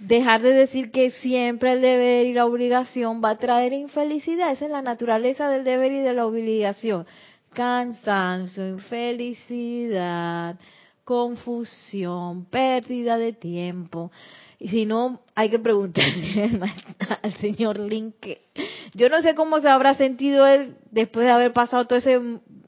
[0.02, 4.52] dejar de decir que siempre el deber y la obligación va a traer infelicidad.
[4.52, 7.06] Esa es la naturaleza del deber y de la obligación.
[7.54, 10.58] Cansancio, infelicidad,
[11.04, 14.12] confusión, pérdida de tiempo.
[14.60, 16.60] Y si no, hay que preguntarle
[17.22, 18.28] al señor Link.
[18.94, 22.20] Yo no sé cómo se habrá sentido él después de haber pasado todo ese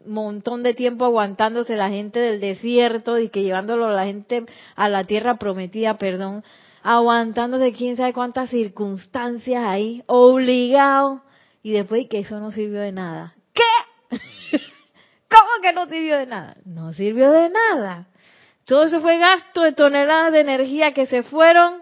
[0.06, 5.04] montón de tiempo aguantándose la gente del desierto y que llevándolo la gente a la
[5.04, 6.43] tierra prometida, perdón,
[6.84, 11.24] aguantándose quién sabe cuántas circunstancias ahí, obligado,
[11.63, 13.36] y después que eso no sirvió de nada.
[13.54, 14.17] ¿Qué?
[15.30, 16.58] ¿Cómo que no sirvió de nada?
[16.65, 18.08] No sirvió de nada.
[18.65, 21.82] Todo eso fue gasto de toneladas de energía que se fueron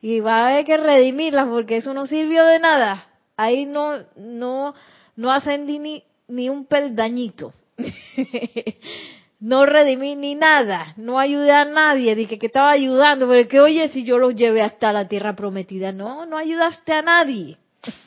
[0.00, 3.08] y va a haber que redimirlas porque eso no sirvió de nada.
[3.38, 4.74] Ahí no, no,
[5.16, 7.52] no ascendí ni, ni un peldañito.
[9.40, 13.88] no redimí ni nada, no ayudé a nadie, dije que estaba ayudando, pero que oye
[13.88, 17.58] si yo los llevé hasta la tierra prometida, no, no ayudaste a nadie,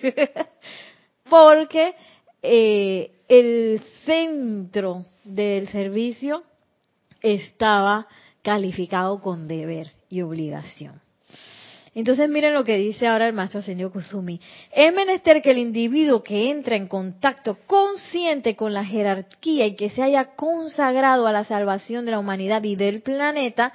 [1.29, 1.95] porque
[2.41, 6.43] eh, el centro del servicio
[7.21, 8.07] estaba
[8.41, 10.99] calificado con deber y obligación.
[11.95, 14.39] Entonces miren lo que dice ahora el maestro señor Kusumi.
[14.71, 19.89] Es menester que el individuo que entra en contacto consciente con la jerarquía y que
[19.89, 23.73] se haya consagrado a la salvación de la humanidad y del planeta,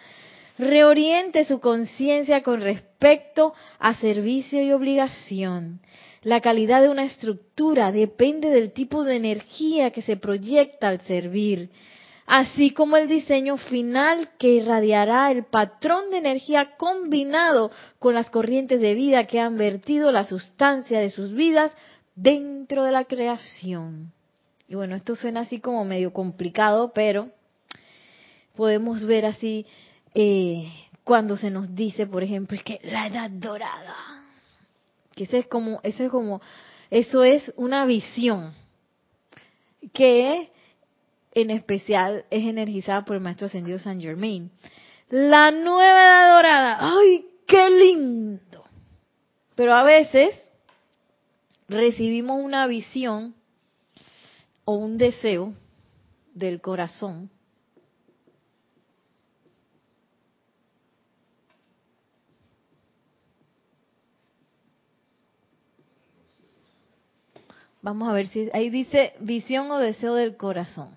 [0.59, 5.81] reoriente su conciencia con respecto a servicio y obligación.
[6.23, 11.69] La calidad de una estructura depende del tipo de energía que se proyecta al servir
[12.27, 18.81] así como el diseño final que irradiará el patrón de energía combinado con las corrientes
[18.81, 21.73] de vida que han vertido la sustancia de sus vidas
[22.15, 24.13] dentro de la creación.
[24.69, 27.31] Y bueno, esto suena así como medio complicado, pero
[28.57, 29.67] podemos ver así
[30.15, 33.97] eh, cuando se nos dice, por ejemplo, que la edad dorada,
[35.15, 36.41] que eso es como, eso es como,
[36.91, 38.55] eso es una visión
[39.93, 40.51] que
[41.35, 44.51] en especial es energizada por el maestro ascendido San Germain.
[45.11, 48.65] La nueva edad dorada, ¡ay, qué lindo!
[49.55, 50.35] Pero a veces
[51.69, 53.35] recibimos una visión
[54.65, 55.53] o un deseo
[56.35, 57.31] del corazón
[67.85, 70.97] Vamos a ver si ahí dice visión o deseo del corazón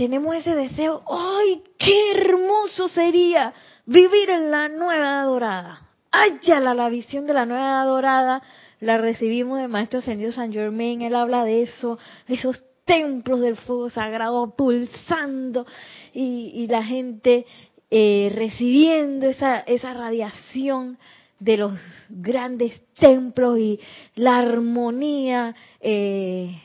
[0.00, 3.52] tenemos ese deseo, ¡ay, qué hermoso sería
[3.84, 5.78] vivir en la nueva dorada!
[6.10, 6.72] ¡Ayala!
[6.72, 8.42] La visión de la nueva dorada
[8.80, 13.90] la recibimos de Maestro Ascendido San Germain, él habla de eso, esos templos del fuego
[13.90, 15.66] sagrado pulsando
[16.14, 17.44] y, la gente
[17.90, 20.96] eh, recibiendo esa, esa radiación
[21.40, 21.72] de los
[22.08, 23.78] grandes templos y
[24.14, 26.58] la armonía eh,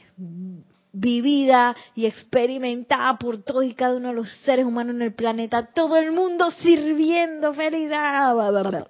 [0.96, 5.70] vivida y experimentada por todos y cada uno de los seres humanos en el planeta,
[5.74, 8.88] todo el mundo sirviendo felicidad.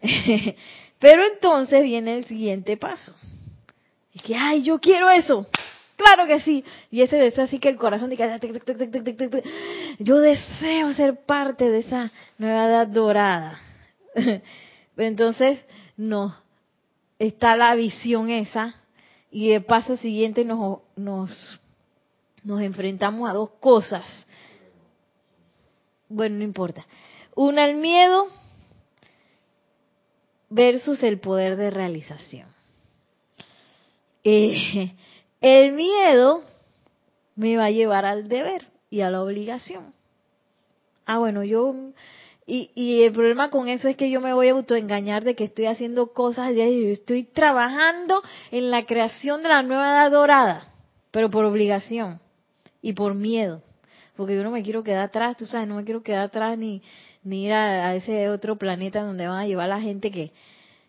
[1.00, 3.14] Pero entonces viene el siguiente paso.
[4.14, 5.46] Es que, ay, yo quiero eso.
[5.96, 6.64] Claro que sí.
[6.90, 8.38] Y ese deseo así que el corazón dice,
[9.98, 13.60] yo deseo ser parte de esa nueva edad dorada.
[14.14, 14.42] Pero
[15.08, 15.60] entonces,
[15.96, 16.36] no.
[17.18, 18.76] Está la visión esa
[19.30, 21.60] y de paso siguiente nos, nos,
[22.42, 24.26] nos enfrentamos a dos cosas.
[26.08, 26.86] Bueno, no importa.
[27.34, 28.28] Una, el miedo
[30.48, 32.48] versus el poder de realización.
[34.24, 34.94] Eh,
[35.40, 36.42] el miedo
[37.36, 39.94] me va a llevar al deber y a la obligación.
[41.06, 41.74] Ah, bueno, yo
[42.50, 45.44] y, y, el problema con eso es que yo me voy a autoengañar de que
[45.44, 50.62] estoy haciendo cosas, y estoy trabajando en la creación de la nueva edad dorada,
[51.10, 52.20] pero por obligación
[52.80, 53.62] y por miedo,
[54.16, 56.80] porque yo no me quiero quedar atrás, tú sabes, no me quiero quedar atrás ni,
[57.22, 60.32] ni ir a, ese otro planeta donde van a llevar a la gente que,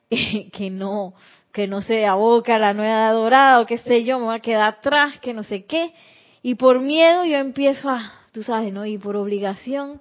[0.53, 1.13] que no
[1.51, 4.35] que no se aboca a la nueva edad dorada o qué sé yo, me voy
[4.35, 5.93] a quedar atrás, que no sé qué,
[6.41, 8.85] y por miedo yo empiezo a, tú sabes, ¿no?
[8.85, 9.99] Y por obligación,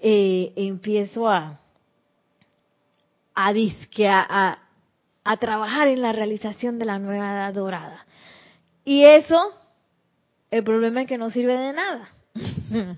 [0.00, 1.60] eh, empiezo a,
[3.34, 4.58] a, disque, a,
[5.24, 8.06] a trabajar en la realización de la nueva edad dorada.
[8.84, 9.52] Y eso,
[10.50, 12.08] el problema es que no sirve de nada.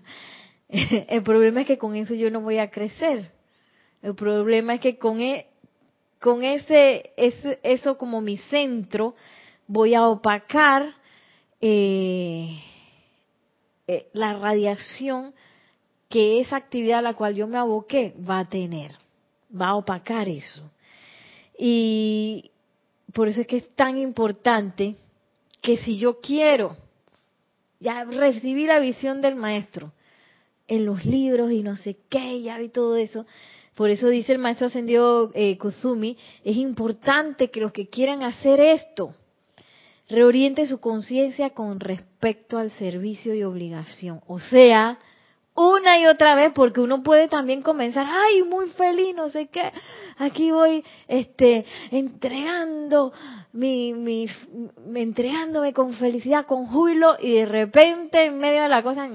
[0.69, 3.31] el problema es que con eso yo no voy a crecer.
[4.03, 5.47] El problema es que con, e,
[6.21, 9.15] con ese, ese, eso como mi centro,
[9.67, 10.95] voy a opacar
[11.61, 12.59] eh,
[13.87, 15.35] eh, la radiación
[16.11, 18.91] que esa actividad a la cual yo me aboqué va a tener,
[19.59, 20.69] va a opacar eso.
[21.57, 22.51] Y
[23.15, 24.97] por eso es que es tan importante
[25.63, 26.77] que si yo quiero
[27.79, 29.93] ya recibir la visión del maestro
[30.67, 33.25] en los libros y no sé qué, ya vi todo eso,
[33.77, 35.59] por eso dice el maestro ascendido eh,
[36.45, 39.15] es importante que los que quieran hacer esto,
[40.09, 44.21] reoriente su conciencia con respecto al servicio y obligación.
[44.27, 44.99] O sea,
[45.55, 49.73] una y otra vez, porque uno puede también comenzar, ay, muy feliz, no sé qué,
[50.19, 53.13] aquí voy, este, entregando
[53.53, 54.27] mi, mi,
[54.95, 59.09] entregándome con felicidad, con júbilo, y de repente en medio de la cosa,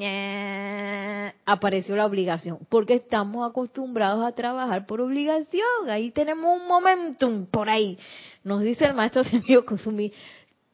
[1.46, 7.70] apareció la obligación, porque estamos acostumbrados a trabajar por obligación, ahí tenemos un momentum por
[7.70, 7.98] ahí,
[8.44, 10.12] nos dice el maestro Sendio Kusumi,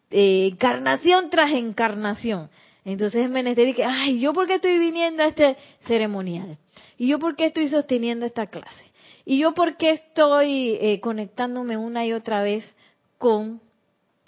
[0.10, 2.50] eh, encarnación tras encarnación.
[2.84, 5.56] Entonces es menester que, ay, ¿yo por qué estoy viniendo a este
[5.86, 6.58] ceremonial?
[6.98, 8.92] ¿Y yo por qué estoy sosteniendo esta clase?
[9.24, 12.76] ¿Y yo por qué estoy eh, conectándome una y otra vez
[13.20, 13.62] con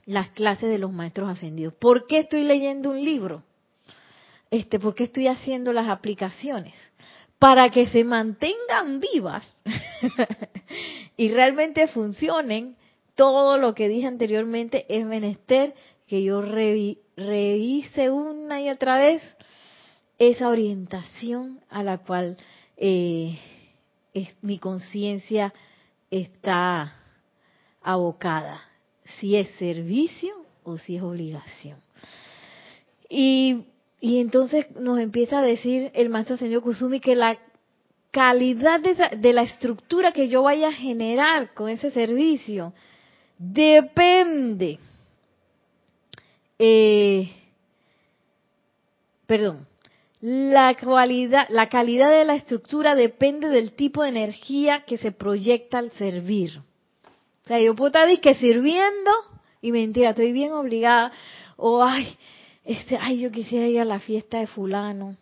[0.05, 1.73] las clases de los maestros ascendidos?
[1.73, 3.43] ¿Por qué estoy leyendo un libro?
[4.51, 6.75] Este, ¿Por qué estoy haciendo las aplicaciones?
[7.39, 9.43] Para que se mantengan vivas
[11.17, 12.75] y realmente funcionen,
[13.15, 15.73] todo lo que dije anteriormente es menester
[16.13, 19.23] que yo revise una y otra vez
[20.19, 22.37] esa orientación a la cual
[22.77, 23.39] eh,
[24.43, 25.51] mi conciencia
[26.11, 26.93] está
[27.81, 28.61] abocada,
[29.17, 31.79] si es servicio o si es obligación.
[33.09, 33.63] Y,
[33.99, 37.39] entonces nos empieza a decir el maestro señor Kusumi que la
[38.11, 42.71] calidad de, la estructura que yo vaya a generar con ese servicio
[43.39, 44.77] depende
[46.65, 47.29] eh,
[49.25, 49.67] perdón,
[50.21, 55.79] la calidad, la calidad de la estructura depende del tipo de energía que se proyecta
[55.79, 56.61] al servir.
[57.43, 59.11] O sea, yo puedo estar que sirviendo
[59.61, 61.11] y mentira, estoy bien obligada.
[61.57, 62.17] O ay,
[62.63, 65.17] este, ay, yo quisiera ir a la fiesta de fulano.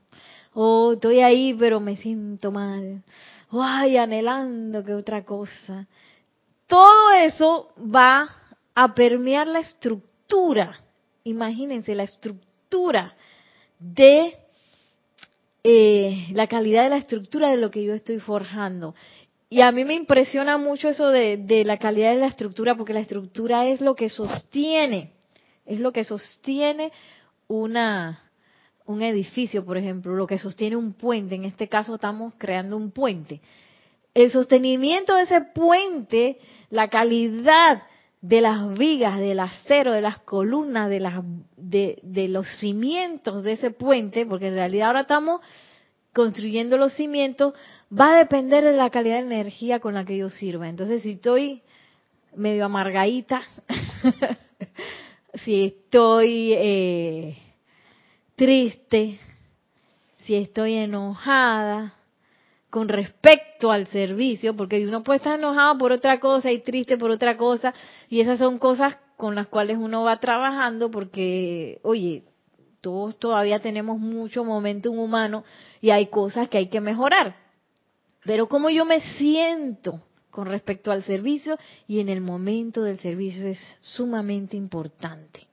[0.53, 3.01] O estoy ahí pero me siento mal.
[3.49, 5.87] O ay, anhelando que otra cosa.
[6.67, 8.29] Todo eso va
[8.75, 10.79] a permear la estructura
[11.23, 13.15] imagínense la estructura
[13.79, 14.35] de
[15.63, 18.95] eh, la calidad de la estructura de lo que yo estoy forjando.
[19.49, 22.93] Y a mí me impresiona mucho eso de, de, la calidad de la estructura, porque
[22.93, 25.11] la estructura es lo que sostiene,
[25.65, 26.91] es lo que sostiene
[27.47, 28.31] una,
[28.85, 31.35] un edificio, por ejemplo, lo que sostiene un puente.
[31.35, 33.41] En este caso estamos creando un puente.
[34.13, 37.83] El sostenimiento de ese puente, la calidad
[38.21, 41.23] de las vigas, del acero, de las columnas, de, las,
[41.57, 45.41] de, de los cimientos de ese puente, porque en realidad ahora estamos
[46.13, 47.53] construyendo los cimientos,
[47.91, 50.69] va a depender de la calidad de energía con la que yo sirva.
[50.69, 51.61] Entonces, si estoy
[52.35, 53.41] medio amargadita,
[55.43, 57.37] si estoy eh,
[58.35, 59.19] triste,
[60.25, 61.95] si estoy enojada,
[62.71, 67.11] con respecto al servicio, porque uno puede estar enojado por otra cosa y triste por
[67.11, 67.73] otra cosa,
[68.09, 72.23] y esas son cosas con las cuales uno va trabajando porque, oye,
[72.79, 75.43] todos todavía tenemos mucho momento humano
[75.81, 77.35] y hay cosas que hay que mejorar.
[78.23, 83.45] Pero como yo me siento con respecto al servicio y en el momento del servicio
[83.47, 85.45] es sumamente importante.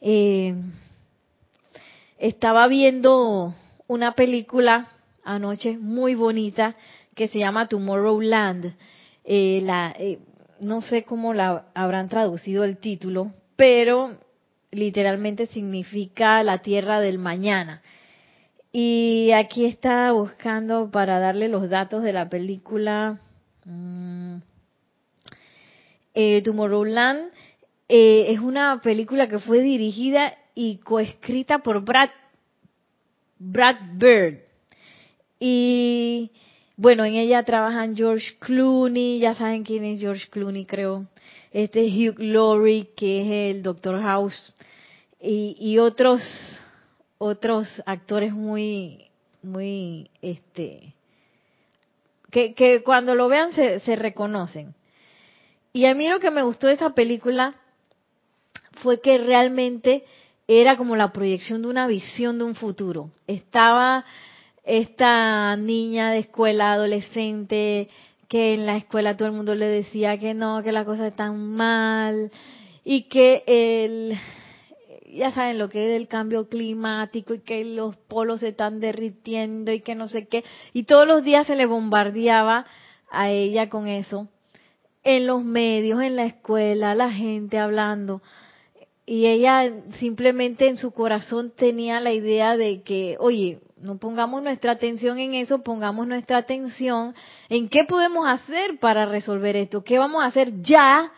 [0.00, 0.54] Eh,
[2.18, 3.54] estaba viendo
[3.86, 4.88] una película
[5.26, 6.76] anoche muy bonita
[7.14, 8.74] que se llama Tomorrowland.
[9.24, 9.66] Eh,
[9.98, 10.18] eh,
[10.60, 14.16] no sé cómo la habrán traducido el título, pero
[14.70, 17.82] literalmente significa la tierra del mañana.
[18.72, 23.18] Y aquí está buscando para darle los datos de la película
[23.64, 24.36] mm,
[26.14, 27.30] eh, Tomorrowland.
[27.88, 32.10] es una película que fue dirigida y coescrita por Brad,
[33.38, 34.45] Brad Bird.
[35.38, 36.30] Y
[36.76, 41.06] bueno, en ella trabajan George Clooney, ya saben quién es George Clooney, creo.
[41.52, 44.54] Este es Hugh Laurie, que es el Doctor House.
[45.20, 46.20] Y, y otros,
[47.18, 49.06] otros actores muy,
[49.42, 50.94] muy, este,
[52.30, 54.74] que, que cuando lo vean se, se reconocen.
[55.72, 57.54] Y a mí lo que me gustó de esa película
[58.82, 60.04] fue que realmente
[60.48, 63.10] era como la proyección de una visión de un futuro.
[63.26, 64.04] Estaba
[64.66, 67.88] esta niña de escuela adolescente
[68.28, 71.38] que en la escuela todo el mundo le decía que no, que las cosas están
[71.54, 72.32] mal
[72.84, 74.18] y que el
[75.14, 79.72] ya saben lo que es el cambio climático y que los polos se están derritiendo
[79.72, 82.66] y que no sé qué y todos los días se le bombardeaba
[83.08, 84.28] a ella con eso.
[85.04, 88.22] En los medios, en la escuela, la gente hablando.
[89.06, 94.72] Y ella simplemente en su corazón tenía la idea de que, oye, no pongamos nuestra
[94.72, 97.14] atención en eso, pongamos nuestra atención
[97.48, 101.12] en qué podemos hacer para resolver esto, qué vamos a hacer ya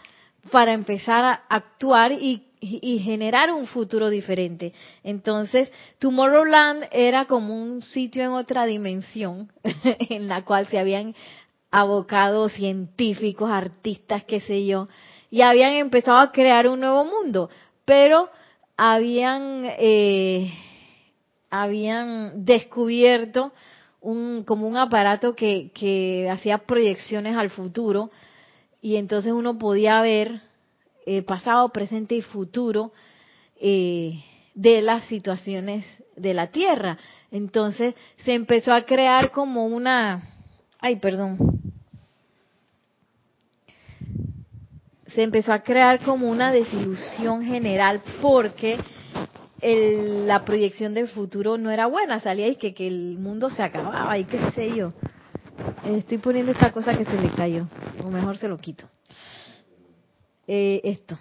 [0.51, 4.73] para empezar a actuar y, generar un futuro diferente.
[5.05, 9.53] Entonces, Tomorrowland era como un sitio en otra dimensión
[10.09, 11.15] en la cual se habían
[11.71, 14.89] abocado científicos, artistas, qué sé yo,
[15.31, 17.49] y habían empezado a crear un nuevo mundo
[17.89, 18.29] pero
[18.77, 20.53] habían eh,
[21.51, 23.53] habían descubierto
[24.01, 28.11] un como un aparato que, que hacía proyecciones al futuro
[28.81, 30.41] y entonces uno podía ver
[31.07, 32.93] eh, pasado, presente y futuro
[33.61, 34.23] eh,
[34.55, 35.85] de las situaciones
[36.17, 36.99] de la Tierra.
[37.31, 37.95] Entonces
[38.25, 40.23] se empezó a crear como una,
[40.79, 41.39] ay, perdón,
[45.15, 48.79] se empezó a crear como una desilusión general porque
[49.61, 54.17] la proyección del futuro no era buena, salía y que, que el mundo se acababa
[54.19, 54.93] y qué sé yo.
[55.85, 57.67] Estoy poniendo esta cosa que se le cayó,
[58.05, 58.85] o mejor se lo quito.
[60.47, 61.19] Eh, esto.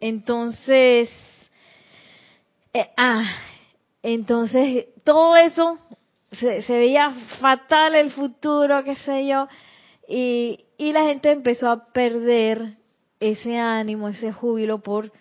[0.00, 1.10] Entonces,
[2.72, 3.24] eh, ah,
[4.02, 5.78] entonces todo eso
[6.32, 7.10] se, se veía
[7.40, 9.48] fatal el futuro, qué sé yo,
[10.08, 12.76] y, y la gente empezó a perder
[13.20, 15.12] ese ánimo, ese júbilo por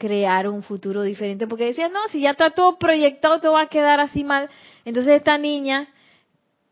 [0.00, 3.68] crear un futuro diferente, porque decían, no, si ya está todo proyectado, todo va a
[3.68, 4.48] quedar así mal.
[4.86, 5.88] Entonces esta niña,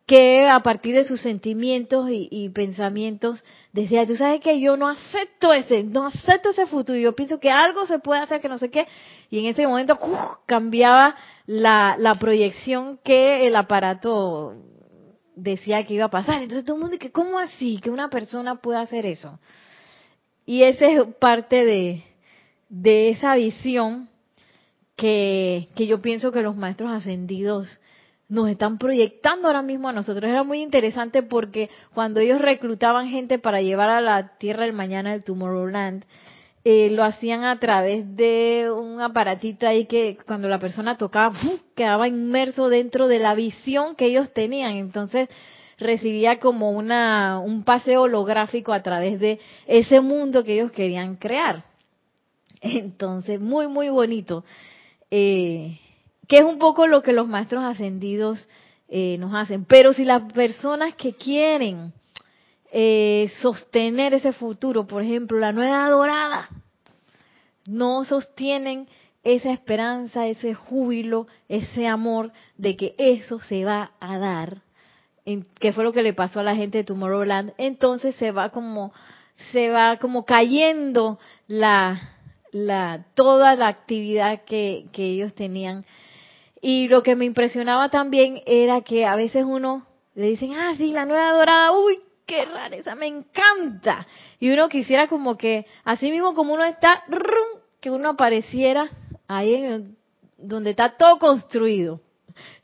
[0.07, 5.53] que a partir de sus sentimientos y, pensamientos, decía, tú sabes que yo no acepto
[5.53, 8.71] ese, no acepto ese futuro, yo pienso que algo se puede hacer, que no sé
[8.71, 8.89] qué,
[9.31, 9.99] y en ese momento
[10.47, 11.15] cambiaba
[11.45, 14.55] la, la proyección que el aparato
[15.37, 16.41] decía que iba a pasar.
[16.41, 19.39] Entonces todo el mundo dice, ¿cómo así que una persona puede hacer eso?
[20.47, 22.08] Y esa es parte de,
[22.69, 24.09] de esa visión
[24.97, 27.81] que, que yo pienso que los maestros ascendidos
[28.29, 30.31] nos están proyectando ahora mismo a nosotros.
[30.31, 35.13] Era muy interesante porque cuando ellos reclutaban gente para llevar a la Tierra del Mañana
[35.13, 36.05] del Tomorrowland,
[36.65, 41.35] eh, lo hacían a través de un aparatito ahí que cuando la persona tocaba
[41.75, 44.73] quedaba inmerso dentro de la visión que ellos tenían.
[44.73, 45.31] Entonces
[45.79, 51.65] recibía como una un paseo holográfico a través de ese mundo que ellos querían crear.
[52.61, 54.45] Entonces, muy, muy bonito.
[55.11, 55.79] Eh,
[56.27, 58.49] que es un poco lo que los maestros ascendidos
[58.89, 59.65] eh, nos hacen.
[59.65, 61.93] Pero si las personas que quieren
[62.71, 64.87] eh, sostener ese futuro.
[64.87, 66.49] Por ejemplo, la nueva dorada.
[67.67, 68.89] No sostienen
[69.25, 74.63] esa esperanza, ese júbilo, ese amor de que eso se va a dar.
[75.61, 77.53] que fue lo que le pasó a la gente de Tomorrowland.
[77.59, 78.93] Entonces se va como,
[79.53, 82.01] se va como cayendo la,
[82.53, 85.85] la, toda la actividad que, que ellos tenían.
[86.61, 90.93] Y lo que me impresionaba también era que a veces uno le dicen, ah, sí,
[90.93, 94.07] la nueva dorada, uy, qué rareza, me encanta.
[94.41, 97.05] Y uno quisiera como que, así mismo como uno está,
[97.81, 98.89] que uno apareciera
[99.29, 99.97] ahí en
[100.37, 102.01] donde está todo construido.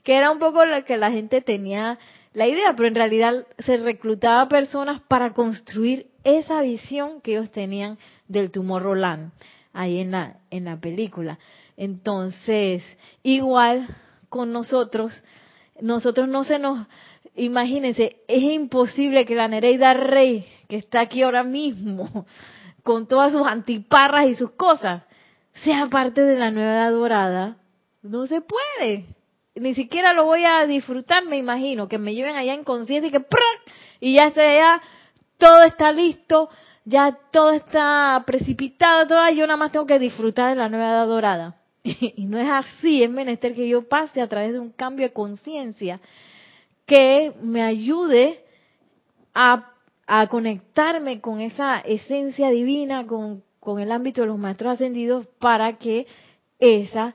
[0.02, 1.98] Que era un poco lo que la gente tenía
[2.32, 7.98] la idea, pero en realidad se reclutaba personas para construir esa visión que ellos tenían
[8.26, 9.32] del Tomorrowland
[9.74, 11.38] ahí en la, en la película.
[11.76, 12.82] Entonces,
[13.22, 13.86] igual
[14.30, 15.12] con nosotros,
[15.80, 16.86] nosotros no se nos
[17.36, 22.26] imagínense, es imposible que la Nereida Rey, que está aquí ahora mismo,
[22.82, 25.02] con todas sus antiparras y sus cosas,
[25.64, 27.56] sea parte de la nueva edad dorada.
[28.02, 29.06] No se puede.
[29.54, 33.12] Ni siquiera lo voy a disfrutar, me imagino, que me lleven allá en conciencia y
[33.12, 33.24] que
[34.00, 34.82] y ya esté ya
[35.38, 36.48] todo está listo,
[36.84, 41.06] ya todo está precipitado, todo, yo nada más tengo que disfrutar de la nueva edad
[41.06, 41.56] dorada.
[41.82, 45.12] Y no es así, es menester que yo pase a través de un cambio de
[45.12, 46.00] conciencia
[46.86, 48.40] que me ayude
[49.34, 49.70] a,
[50.28, 53.42] conectarme con esa esencia divina, con,
[53.80, 56.06] el ámbito de los maestros ascendidos, para que
[56.58, 57.14] esa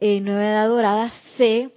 [0.00, 1.70] eh, nueva edad dorada se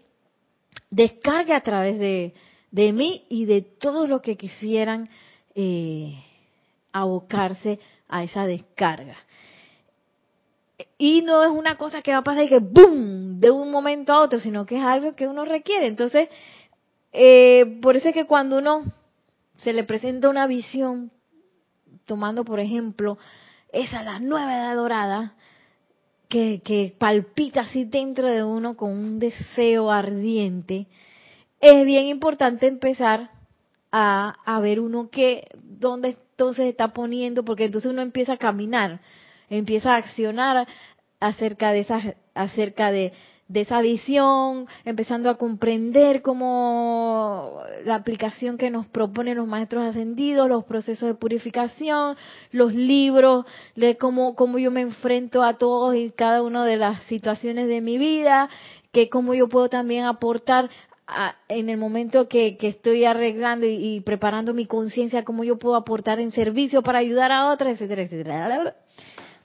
[0.89, 2.33] descargue a través de,
[2.71, 5.09] de mí y de todos los que quisieran
[5.55, 6.17] eh,
[6.95, 9.17] abocarse a esa descarga.
[10.97, 13.39] Y no es una cosa que va a pasar y que ¡boom!
[13.39, 15.87] de un momento a otro, sino que es algo que uno requiere.
[15.87, 16.29] Entonces,
[17.11, 18.83] eh, por eso es que cuando uno
[19.57, 21.11] se le presenta una visión,
[22.05, 23.17] tomando por ejemplo
[23.73, 25.35] esa la nueva edad dorada,
[26.29, 30.87] que, que palpita así dentro de uno con un deseo ardiente,
[31.59, 33.31] es bien importante empezar
[33.91, 38.99] a, a ver uno que, dónde entonces está poniendo, porque entonces uno empieza a caminar,
[39.49, 40.67] empieza a accionar
[41.21, 43.13] acerca de esa, acerca de,
[43.47, 50.49] de esa visión, empezando a comprender cómo la aplicación que nos proponen los maestros ascendidos,
[50.49, 52.17] los procesos de purificación,
[52.51, 53.45] los libros,
[53.77, 57.79] de cómo, cómo yo me enfrento a todos y cada una de las situaciones de
[57.79, 58.49] mi vida,
[58.91, 60.69] que cómo yo puedo también aportar
[61.47, 66.31] en el momento que, estoy arreglando y, preparando mi conciencia, cómo yo puedo aportar en
[66.31, 68.75] servicio para ayudar a otras, etcétera, etcétera.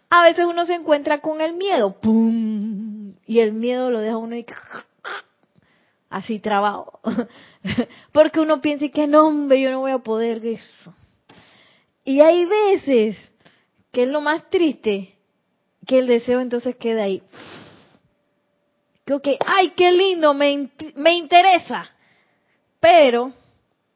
[0.09, 3.15] A veces uno se encuentra con el miedo, ¡pum!
[3.27, 4.37] Y el miedo lo deja uno
[6.09, 7.01] así trabajo.
[8.13, 10.95] Porque uno piensa que no, hombre, yo no voy a poder eso.
[12.05, 13.17] Y hay veces
[13.93, 15.15] que es lo más triste,
[15.87, 17.23] que el deseo entonces queda ahí
[19.19, 21.91] que, ay, qué lindo, me, me interesa.
[22.79, 23.33] Pero,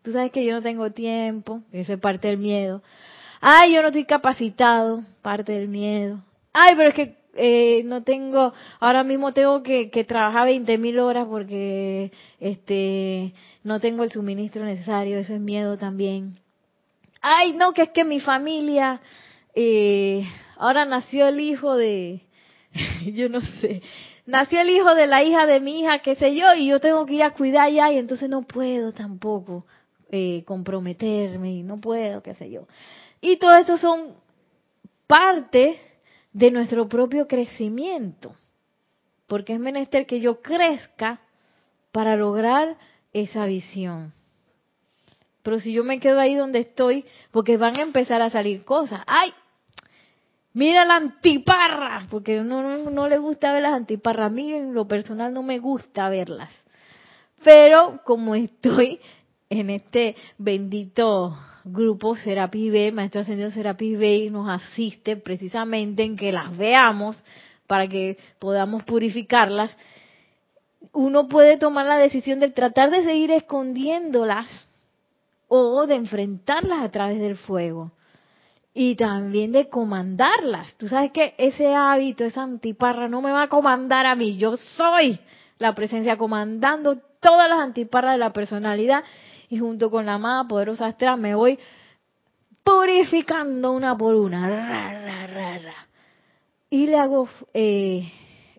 [0.03, 2.83] tú sabes que yo no tengo tiempo, eso es parte del miedo.
[3.41, 6.21] Ay, yo no estoy capacitado, parte del miedo.
[6.53, 10.99] Ay, pero es que eh, no tengo, ahora mismo tengo que, que trabajar 20 mil
[10.99, 13.33] horas porque este
[13.65, 16.39] no tengo el suministro necesario, eso es miedo también.
[17.21, 19.01] Ay, no, que es que mi familia,
[19.55, 22.21] eh, ahora nació el hijo de,
[23.15, 23.83] yo no sé,
[24.27, 27.07] nació el hijo de la hija de mi hija, qué sé yo, y yo tengo
[27.07, 29.65] que ir a cuidar ya, y entonces no puedo tampoco
[30.11, 32.67] eh, comprometerme, no puedo, qué sé yo.
[33.21, 34.15] Y todo eso son
[35.07, 35.81] parte
[36.33, 38.35] de nuestro propio crecimiento,
[39.27, 41.21] porque es menester que yo crezca
[41.93, 42.77] para lograr
[43.13, 44.13] esa visión.
[45.43, 49.03] Pero si yo me quedo ahí donde estoy, porque van a empezar a salir cosas.
[49.07, 49.33] ¡Ay!
[50.55, 54.27] Mira la antiparra, porque no, no, le gusta ver las antiparras.
[54.27, 56.51] A mí en lo personal no me gusta verlas.
[57.43, 59.01] Pero como estoy
[59.51, 66.17] en este bendito grupo Serapis B, Maestro Ascendido Serapis B, y nos asiste precisamente en
[66.17, 67.21] que las veamos
[67.67, 69.77] para que podamos purificarlas,
[70.93, 74.47] uno puede tomar la decisión de tratar de seguir escondiéndolas
[75.49, 77.91] o de enfrentarlas a través del fuego
[78.75, 80.75] y también de comandarlas.
[80.77, 84.57] Tú sabes que ese hábito, esa antiparra no me va a comandar a mí, yo
[84.57, 85.19] soy
[85.59, 89.05] la presencia comandando todas las antiparras de la personalidad
[89.49, 91.59] y junto con la amada poderosa astral me voy
[92.65, 94.49] purificando una por una.
[96.71, 98.11] y le hago, eh,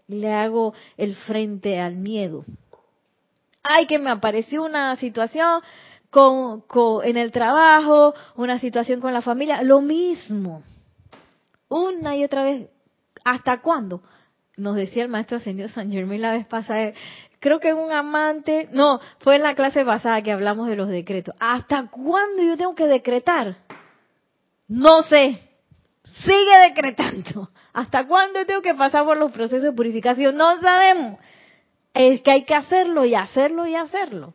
[0.08, 2.46] le hago el frente al miedo.
[3.62, 5.62] Ay, que me apareció una situación
[6.16, 6.64] con,
[7.04, 10.64] en el trabajo, una situación con la familia, lo mismo.
[11.68, 12.70] Una y otra vez.
[13.26, 14.02] ¿Hasta cuándo?
[14.56, 16.94] Nos decía el maestro señor San Germán la vez pasada.
[17.42, 21.36] Creo que un amante, no, fue en la clase pasada que hablamos de los decretos.
[21.38, 23.58] ¿Hasta cuándo yo tengo que decretar?
[24.70, 25.38] No sé.
[26.24, 27.50] Sigue decretando.
[27.74, 30.38] ¿Hasta cuándo tengo que pasar por los procesos de purificación?
[30.38, 31.20] No sabemos.
[31.94, 34.34] Es que hay que hacerlo y hacerlo y hacerlo.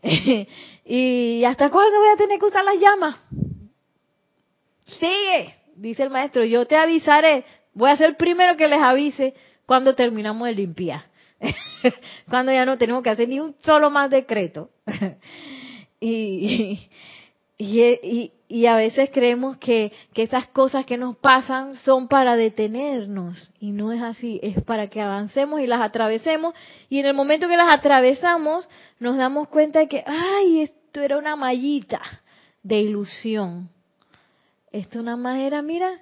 [0.90, 3.16] ¿Y hasta cuándo voy a tener que usar las llamas?
[4.86, 7.44] Sigue, dice el maestro, yo te avisaré.
[7.74, 9.34] Voy a ser el primero que les avise
[9.66, 11.04] cuando terminamos de limpiar.
[12.30, 14.70] cuando ya no tenemos que hacer ni un solo más decreto.
[16.00, 16.88] y,
[17.58, 23.50] y, y, a veces creemos que, que esas cosas que nos pasan son para detenernos.
[23.60, 26.54] Y no es así, es para que avancemos y las atravesemos.
[26.88, 28.66] Y en el momento que las atravesamos,
[29.00, 32.00] nos damos cuenta de que, ay, esto era una mallita
[32.62, 33.68] de ilusión.
[34.72, 36.00] Esto una más era, mira,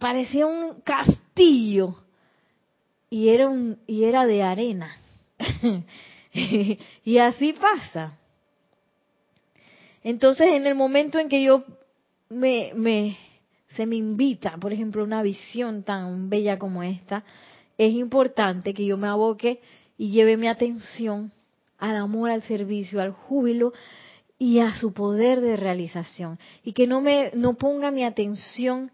[0.00, 1.94] parecía un castillo
[3.08, 4.96] y era un y era de arena.
[7.04, 8.18] y así pasa.
[10.02, 11.62] Entonces, en el momento en que yo
[12.30, 13.16] me, me
[13.68, 17.22] se me invita, por ejemplo, una visión tan bella como esta,
[17.78, 19.60] es importante que yo me aboque
[19.96, 21.30] y lleve mi atención
[21.80, 23.72] al amor, al servicio, al júbilo
[24.38, 26.38] y a su poder de realización.
[26.64, 28.92] Y que no me no ponga mi atención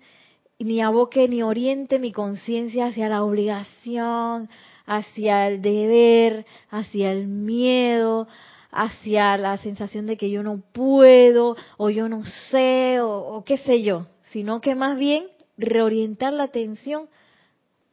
[0.58, 4.48] ni aboque ni oriente mi conciencia hacia la obligación,
[4.86, 8.26] hacia el deber, hacia el miedo,
[8.70, 13.82] hacia la sensación de que yo no puedo o yo no sé o, qué sé
[13.82, 15.26] yo, sino que más bien
[15.58, 17.08] reorientar la atención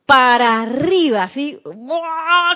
[0.06, 1.60] para arriba, así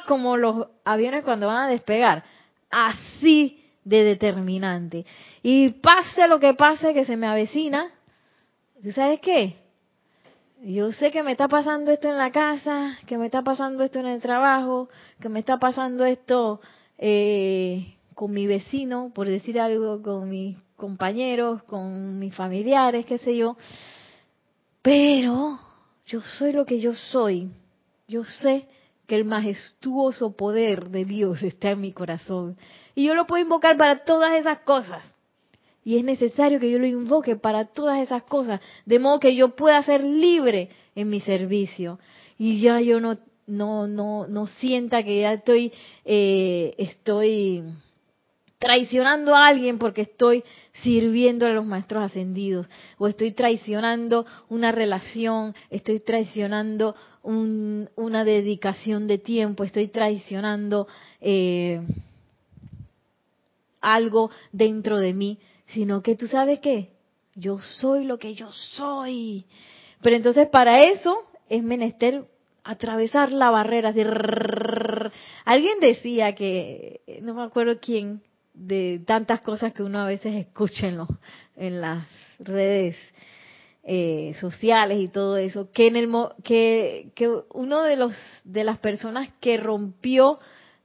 [0.08, 2.24] como los aviones cuando van a despegar,
[2.70, 5.06] así de determinante.
[5.44, 7.92] Y pase lo que pase que se me avecina,
[8.84, 9.56] ¿tú sabes qué?
[10.62, 14.00] Yo sé que me está pasando esto en la casa, que me está pasando esto
[14.00, 14.90] en el trabajo,
[15.22, 16.60] que me está pasando esto
[16.98, 23.38] eh, con mi vecino, por decir algo, con mis compañeros, con mis familiares, qué sé
[23.38, 23.56] yo.
[24.82, 25.60] Pero
[26.08, 27.50] yo soy lo que yo soy.
[28.08, 28.66] Yo sé
[29.06, 32.58] que el majestuoso poder de Dios está en mi corazón.
[32.96, 35.04] Y yo lo puedo invocar para todas esas cosas.
[35.84, 39.56] Y es necesario que yo lo invoque para todas esas cosas, de modo que yo
[39.56, 42.00] pueda ser libre en mi servicio.
[42.38, 45.72] Y ya yo no, no, no, no sienta que ya estoy,
[46.04, 47.64] eh, estoy
[48.60, 50.44] traicionando a alguien porque estoy
[50.82, 59.18] sirviendo a los maestros ascendidos, o estoy traicionando una relación, estoy traicionando una dedicación de
[59.18, 60.88] tiempo, estoy traicionando
[61.20, 61.82] eh,
[63.82, 65.38] algo dentro de mí,
[65.68, 66.92] sino que tú sabes qué,
[67.36, 69.46] yo soy lo que yo soy.
[70.02, 72.26] Pero entonces para eso es menester
[72.64, 73.94] atravesar la barrera.
[75.46, 78.22] Alguien decía que, no me acuerdo quién,
[78.58, 81.00] de tantas cosas que uno a veces escucha en,
[81.56, 82.06] en las
[82.40, 82.98] redes
[83.84, 86.10] eh, sociales y todo eso, que en el
[86.44, 90.40] que, que uno de los de las personas que rompió,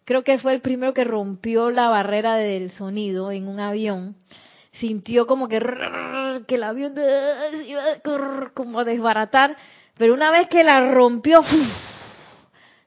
[0.05, 4.17] creo que fue el primero que rompió la barrera del sonido en un avión,
[4.73, 5.59] sintió como que
[6.47, 6.95] que el avión
[7.67, 7.83] iba
[8.55, 9.57] como a desbaratar,
[9.97, 11.41] pero una vez que la rompió,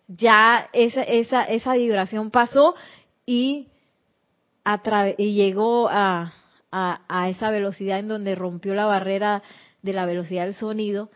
[0.07, 2.75] ya esa esa esa vibración pasó
[3.25, 3.67] y
[5.17, 6.33] y llegó a,
[6.71, 9.43] a, esa velocidad en donde rompió la barrera
[9.81, 11.09] de la velocidad del sonido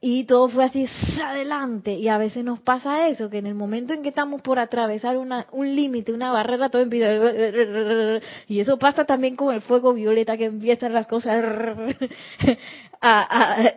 [0.00, 0.86] y todo fue así
[1.24, 4.58] adelante y a veces nos pasa eso que en el momento en que estamos por
[4.58, 9.94] atravesar una, un límite una barrera todo empieza y eso pasa también con el fuego
[9.94, 11.44] violeta que empiezan las cosas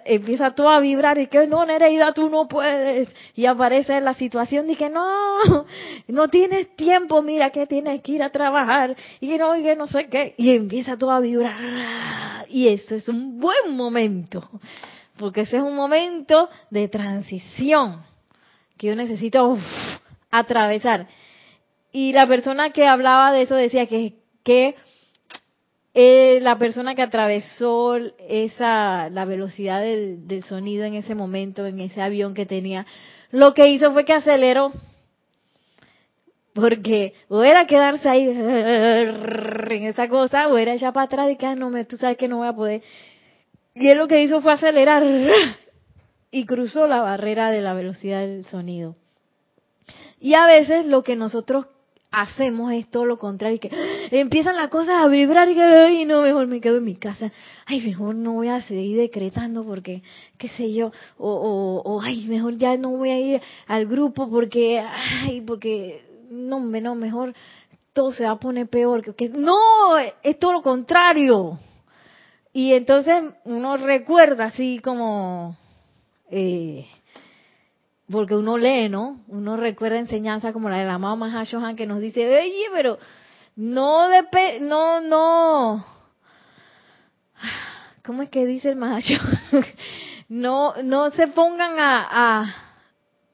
[0.05, 3.13] empieza todo a vibrar y que no, Nereida, tú no puedes.
[3.35, 5.65] Y aparece la situación de que no,
[6.07, 9.87] no tienes tiempo, mira que tienes que ir a trabajar y no, y que no
[9.87, 10.35] sé qué.
[10.37, 12.45] Y empieza todo a vibrar.
[12.49, 14.47] Y eso es un buen momento,
[15.17, 18.03] porque ese es un momento de transición
[18.77, 19.57] que yo necesito
[20.29, 21.07] atravesar.
[21.91, 24.75] Y la persona que hablaba de eso decía que, que
[25.95, 27.95] eh, la persona que atravesó
[28.27, 32.85] esa la velocidad del, sonido en ese momento en ese avión que tenía
[33.31, 34.71] lo que hizo fue que aceleró
[36.53, 41.47] porque o era quedarse ahí en esa cosa o era echar para atrás y que
[41.47, 42.83] ah, no me tú sabes que no voy a poder
[43.73, 45.03] y él lo que hizo fue acelerar
[46.31, 48.95] y cruzó la barrera de la velocidad del sonido.
[50.19, 51.67] Y a veces lo que nosotros
[52.11, 53.69] hacemos es todo lo contrario, que
[54.11, 57.31] empiezan las cosas a vibrar y que, ay, no, mejor me quedo en mi casa,
[57.65, 60.01] ay, mejor no voy a seguir decretando porque,
[60.37, 65.41] qué sé yo, o ay, mejor ya no voy a ir al grupo porque, ay,
[65.41, 67.33] porque, no, no, mejor
[67.95, 71.57] todo se va a poner peor, que, que no, es todo lo contrario.
[72.51, 75.57] Y entonces uno recuerda así como,
[76.29, 76.85] eh,
[78.11, 79.21] porque uno lee, ¿no?
[79.27, 82.99] Uno recuerda enseñanza como la de la mamá Mahashohan que nos dice, oye, pero
[83.55, 85.85] no de no, no,
[88.05, 89.39] ¿cómo es que dice el Mahashohan?
[90.29, 92.45] no, no se pongan a,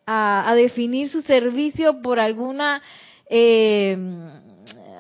[0.06, 2.82] a, a, definir su servicio por alguna,
[3.30, 3.98] eh,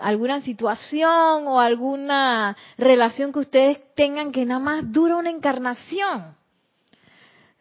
[0.02, 6.41] alguna situación o alguna relación que ustedes tengan que nada más dura una encarnación.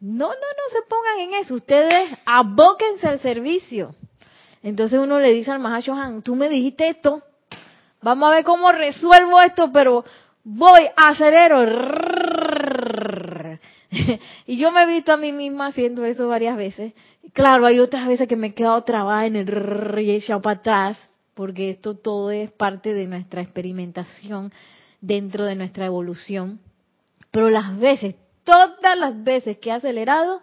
[0.01, 1.55] No, no, no se pongan en eso.
[1.55, 3.95] Ustedes abóquense al servicio.
[4.63, 7.23] Entonces uno le dice al Mahashohan, tú me dijiste esto,
[8.03, 10.05] vamos a ver cómo resuelvo esto, pero
[10.45, 11.65] voy, acelero.
[14.47, 16.93] y yo me he visto a mí misma haciendo eso varias veces.
[17.33, 20.61] Claro, hay otras veces que me he quedado trabada en el y he echado para
[20.61, 24.53] atrás, porque esto todo es parte de nuestra experimentación
[25.01, 26.61] dentro de nuestra evolución.
[27.31, 28.17] Pero las veces,
[28.51, 30.43] todas las veces que he acelerado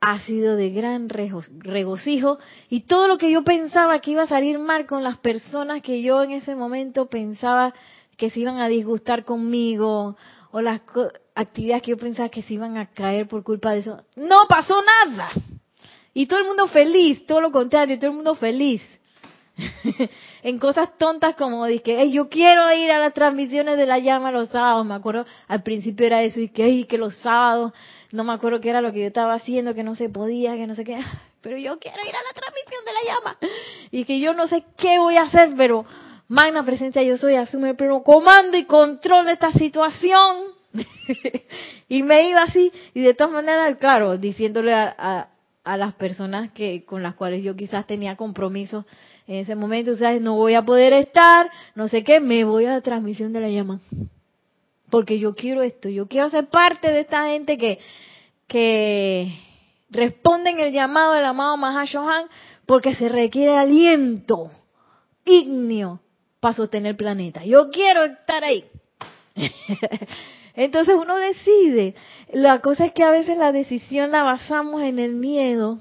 [0.00, 2.38] ha sido de gran regocijo
[2.68, 6.02] y todo lo que yo pensaba que iba a salir mal con las personas que
[6.02, 7.72] yo en ese momento pensaba
[8.16, 10.16] que se iban a disgustar conmigo
[10.50, 10.80] o las
[11.34, 14.76] actividades que yo pensaba que se iban a caer por culpa de eso, no pasó
[15.06, 15.30] nada.
[16.12, 18.82] Y todo el mundo feliz, todo lo contrario, todo el mundo feliz.
[20.42, 24.48] en cosas tontas como que yo quiero ir a las transmisiones de la llama los
[24.50, 24.84] sábados.
[24.84, 27.72] Me acuerdo al principio era eso y que, que los sábados,
[28.10, 30.66] no me acuerdo qué era lo que yo estaba haciendo, que no se podía, que
[30.66, 30.98] no sé qué.
[31.42, 33.38] Pero yo quiero ir a la transmisión de la llama.
[33.90, 35.84] Y que yo no sé qué voy a hacer, pero
[36.26, 40.38] magna presencia yo soy, asume el comando y control de esta situación.
[41.88, 45.28] y me iba así, y de todas maneras, claro, diciéndole a
[45.64, 48.84] a las personas que con las cuales yo quizás tenía compromisos
[49.26, 52.66] en ese momento, o sea, no voy a poder estar, no sé qué, me voy
[52.66, 53.80] a la transmisión de la llama.
[54.90, 57.78] Porque yo quiero esto, yo quiero ser parte de esta gente que,
[58.46, 59.38] que
[59.90, 62.26] responden el llamado del amado Mahashohan
[62.66, 64.50] porque se requiere aliento
[65.24, 66.00] ígneo
[66.40, 67.44] para sostener el planeta.
[67.44, 68.64] Yo quiero estar ahí.
[70.54, 71.94] Entonces uno decide.
[72.32, 75.78] La cosa es que a veces la decisión la basamos en el miedo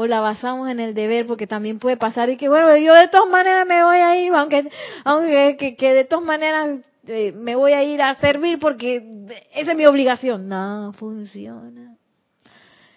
[0.00, 3.08] o la basamos en el deber, porque también puede pasar y que bueno, yo de
[3.08, 4.70] todas maneras me voy a ir, aunque,
[5.02, 6.78] aunque que, de todas maneras
[7.08, 10.48] eh, me voy a ir a servir porque esa es mi obligación.
[10.48, 11.96] No funciona.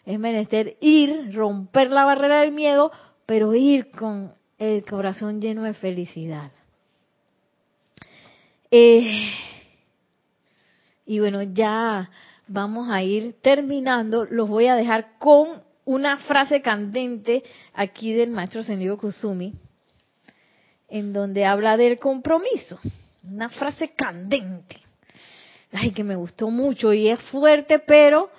[0.05, 2.91] Es menester ir, romper la barrera del miedo,
[3.25, 6.51] pero ir con el corazón lleno de felicidad.
[8.69, 9.27] Eh,
[11.07, 12.11] y bueno, ya
[12.45, 14.27] vamos a ir terminando.
[14.29, 19.53] Los voy a dejar con una frase candente aquí del maestro Sendio Kusumi,
[20.87, 22.79] en donde habla del compromiso.
[23.29, 24.77] Una frase candente.
[25.73, 28.29] Ay, que me gustó mucho y es fuerte, pero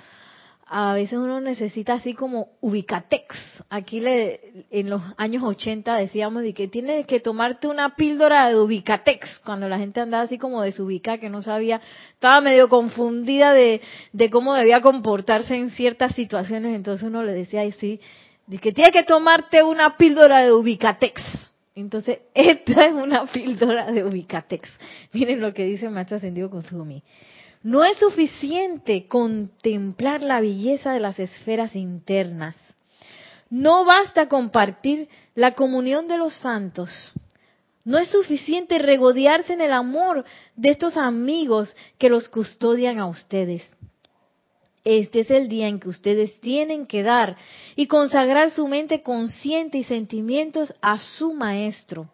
[0.75, 3.37] a veces uno necesita así como ubicatex.
[3.68, 8.59] Aquí le, en los años 80 decíamos de que tienes que tomarte una píldora de
[8.59, 11.83] ubicatex, cuando la gente andaba así como desubica que no sabía,
[12.14, 13.83] estaba medio confundida de,
[14.14, 18.01] de cómo debía comportarse en ciertas situaciones, entonces uno le decía ahí sí,
[18.47, 21.20] de que tienes que tomarte una píldora de ubicatex.
[21.75, 24.70] Entonces, esta es una píldora de ubicatex.
[25.12, 27.03] Miren lo que dice maestro ascendido Kusumi.
[27.63, 32.57] No es suficiente contemplar la belleza de las esferas internas.
[33.51, 36.91] No basta compartir la comunión de los santos.
[37.85, 40.25] No es suficiente regodearse en el amor
[40.57, 43.63] de estos amigos que los custodian a ustedes.
[44.85, 47.37] Este es el día en que ustedes tienen que dar
[47.77, 52.09] y consagrar su mente consciente y sentimientos a su Maestro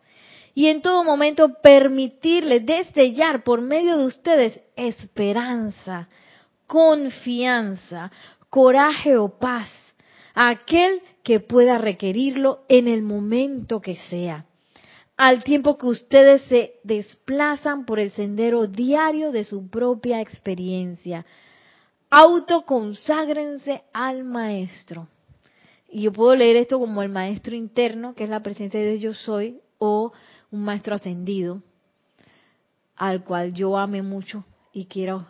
[0.59, 6.09] y en todo momento permitirle destellar por medio de ustedes esperanza,
[6.67, 8.11] confianza,
[8.51, 9.69] coraje o paz
[10.35, 14.47] a aquel que pueda requerirlo en el momento que sea,
[15.17, 21.25] al tiempo que ustedes se desplazan por el sendero diario de su propia experiencia.
[22.11, 25.07] Autoconságrense al maestro.
[25.89, 29.15] Y yo puedo leer esto como el maestro interno, que es la presencia de yo
[29.15, 30.13] soy, o
[30.51, 31.63] un maestro ascendido
[32.97, 35.27] al cual yo ame mucho y quiero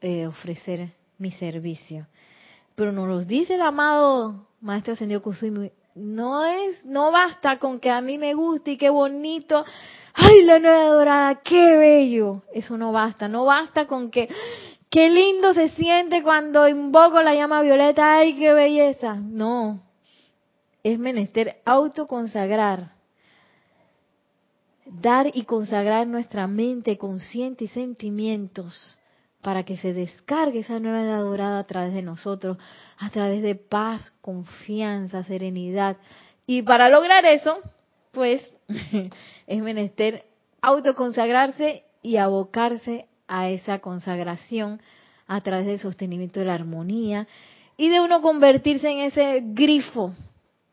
[0.00, 2.06] eh, ofrecer mi servicio.
[2.74, 7.90] Pero nos lo dice el amado maestro ascendido Kusumi, no es, no basta con que
[7.90, 9.64] a mí me guste y qué bonito,
[10.14, 14.28] ay la nueva dorada, qué bello, eso no basta, no basta con que
[14.88, 19.80] qué lindo se siente cuando invoco la llama violeta, ay qué belleza, no,
[20.82, 22.99] es menester autoconsagrar
[24.90, 28.98] dar y consagrar nuestra mente consciente y sentimientos
[29.40, 32.58] para que se descargue esa nueva edad dorada a través de nosotros,
[32.98, 35.96] a través de paz, confianza, serenidad.
[36.46, 37.58] Y para lograr eso,
[38.12, 38.42] pues
[39.46, 40.24] es menester
[40.60, 44.82] autoconsagrarse y abocarse a esa consagración
[45.26, 47.28] a través del sostenimiento de la armonía
[47.76, 50.12] y de uno convertirse en ese grifo,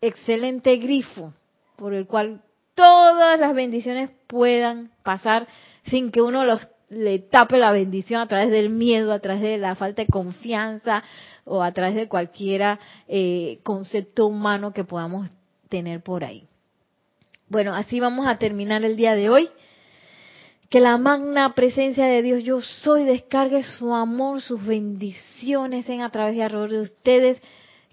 [0.01, 1.33] excelente grifo,
[1.77, 2.41] por el cual
[2.77, 5.47] todas las bendiciones puedan pasar
[5.85, 9.57] sin que uno los le tape la bendición a través del miedo, a través de
[9.57, 11.03] la falta de confianza
[11.43, 15.27] o a través de cualquier eh, concepto humano que podamos
[15.67, 16.47] tener por ahí.
[17.49, 19.49] Bueno, así vamos a terminar el día de hoy.
[20.69, 26.09] Que la magna presencia de Dios yo soy descargue su amor, sus bendiciones en a
[26.09, 27.41] través y alrededor de ustedes.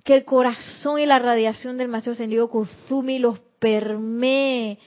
[0.04, 4.78] Que el corazón y la radiación del Maestro Ascendido Kuzumi los permee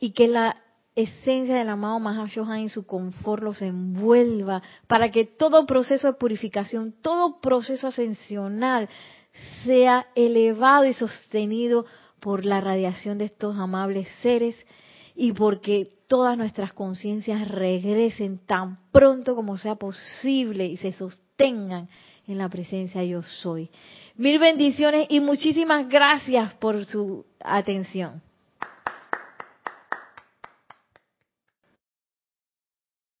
[0.00, 0.56] y que la
[0.96, 6.94] esencia del amado Mahashohan y su confort los envuelva para que todo proceso de purificación,
[7.00, 8.88] todo proceso ascensional
[9.64, 11.86] sea elevado y sostenido
[12.20, 14.56] por la radiación de estos amables seres
[15.16, 21.88] y porque todas nuestras conciencias regresen tan pronto como sea posible y se sostengan
[22.26, 23.70] en la presencia yo soy.
[24.16, 28.22] Mil bendiciones y muchísimas gracias por su atención.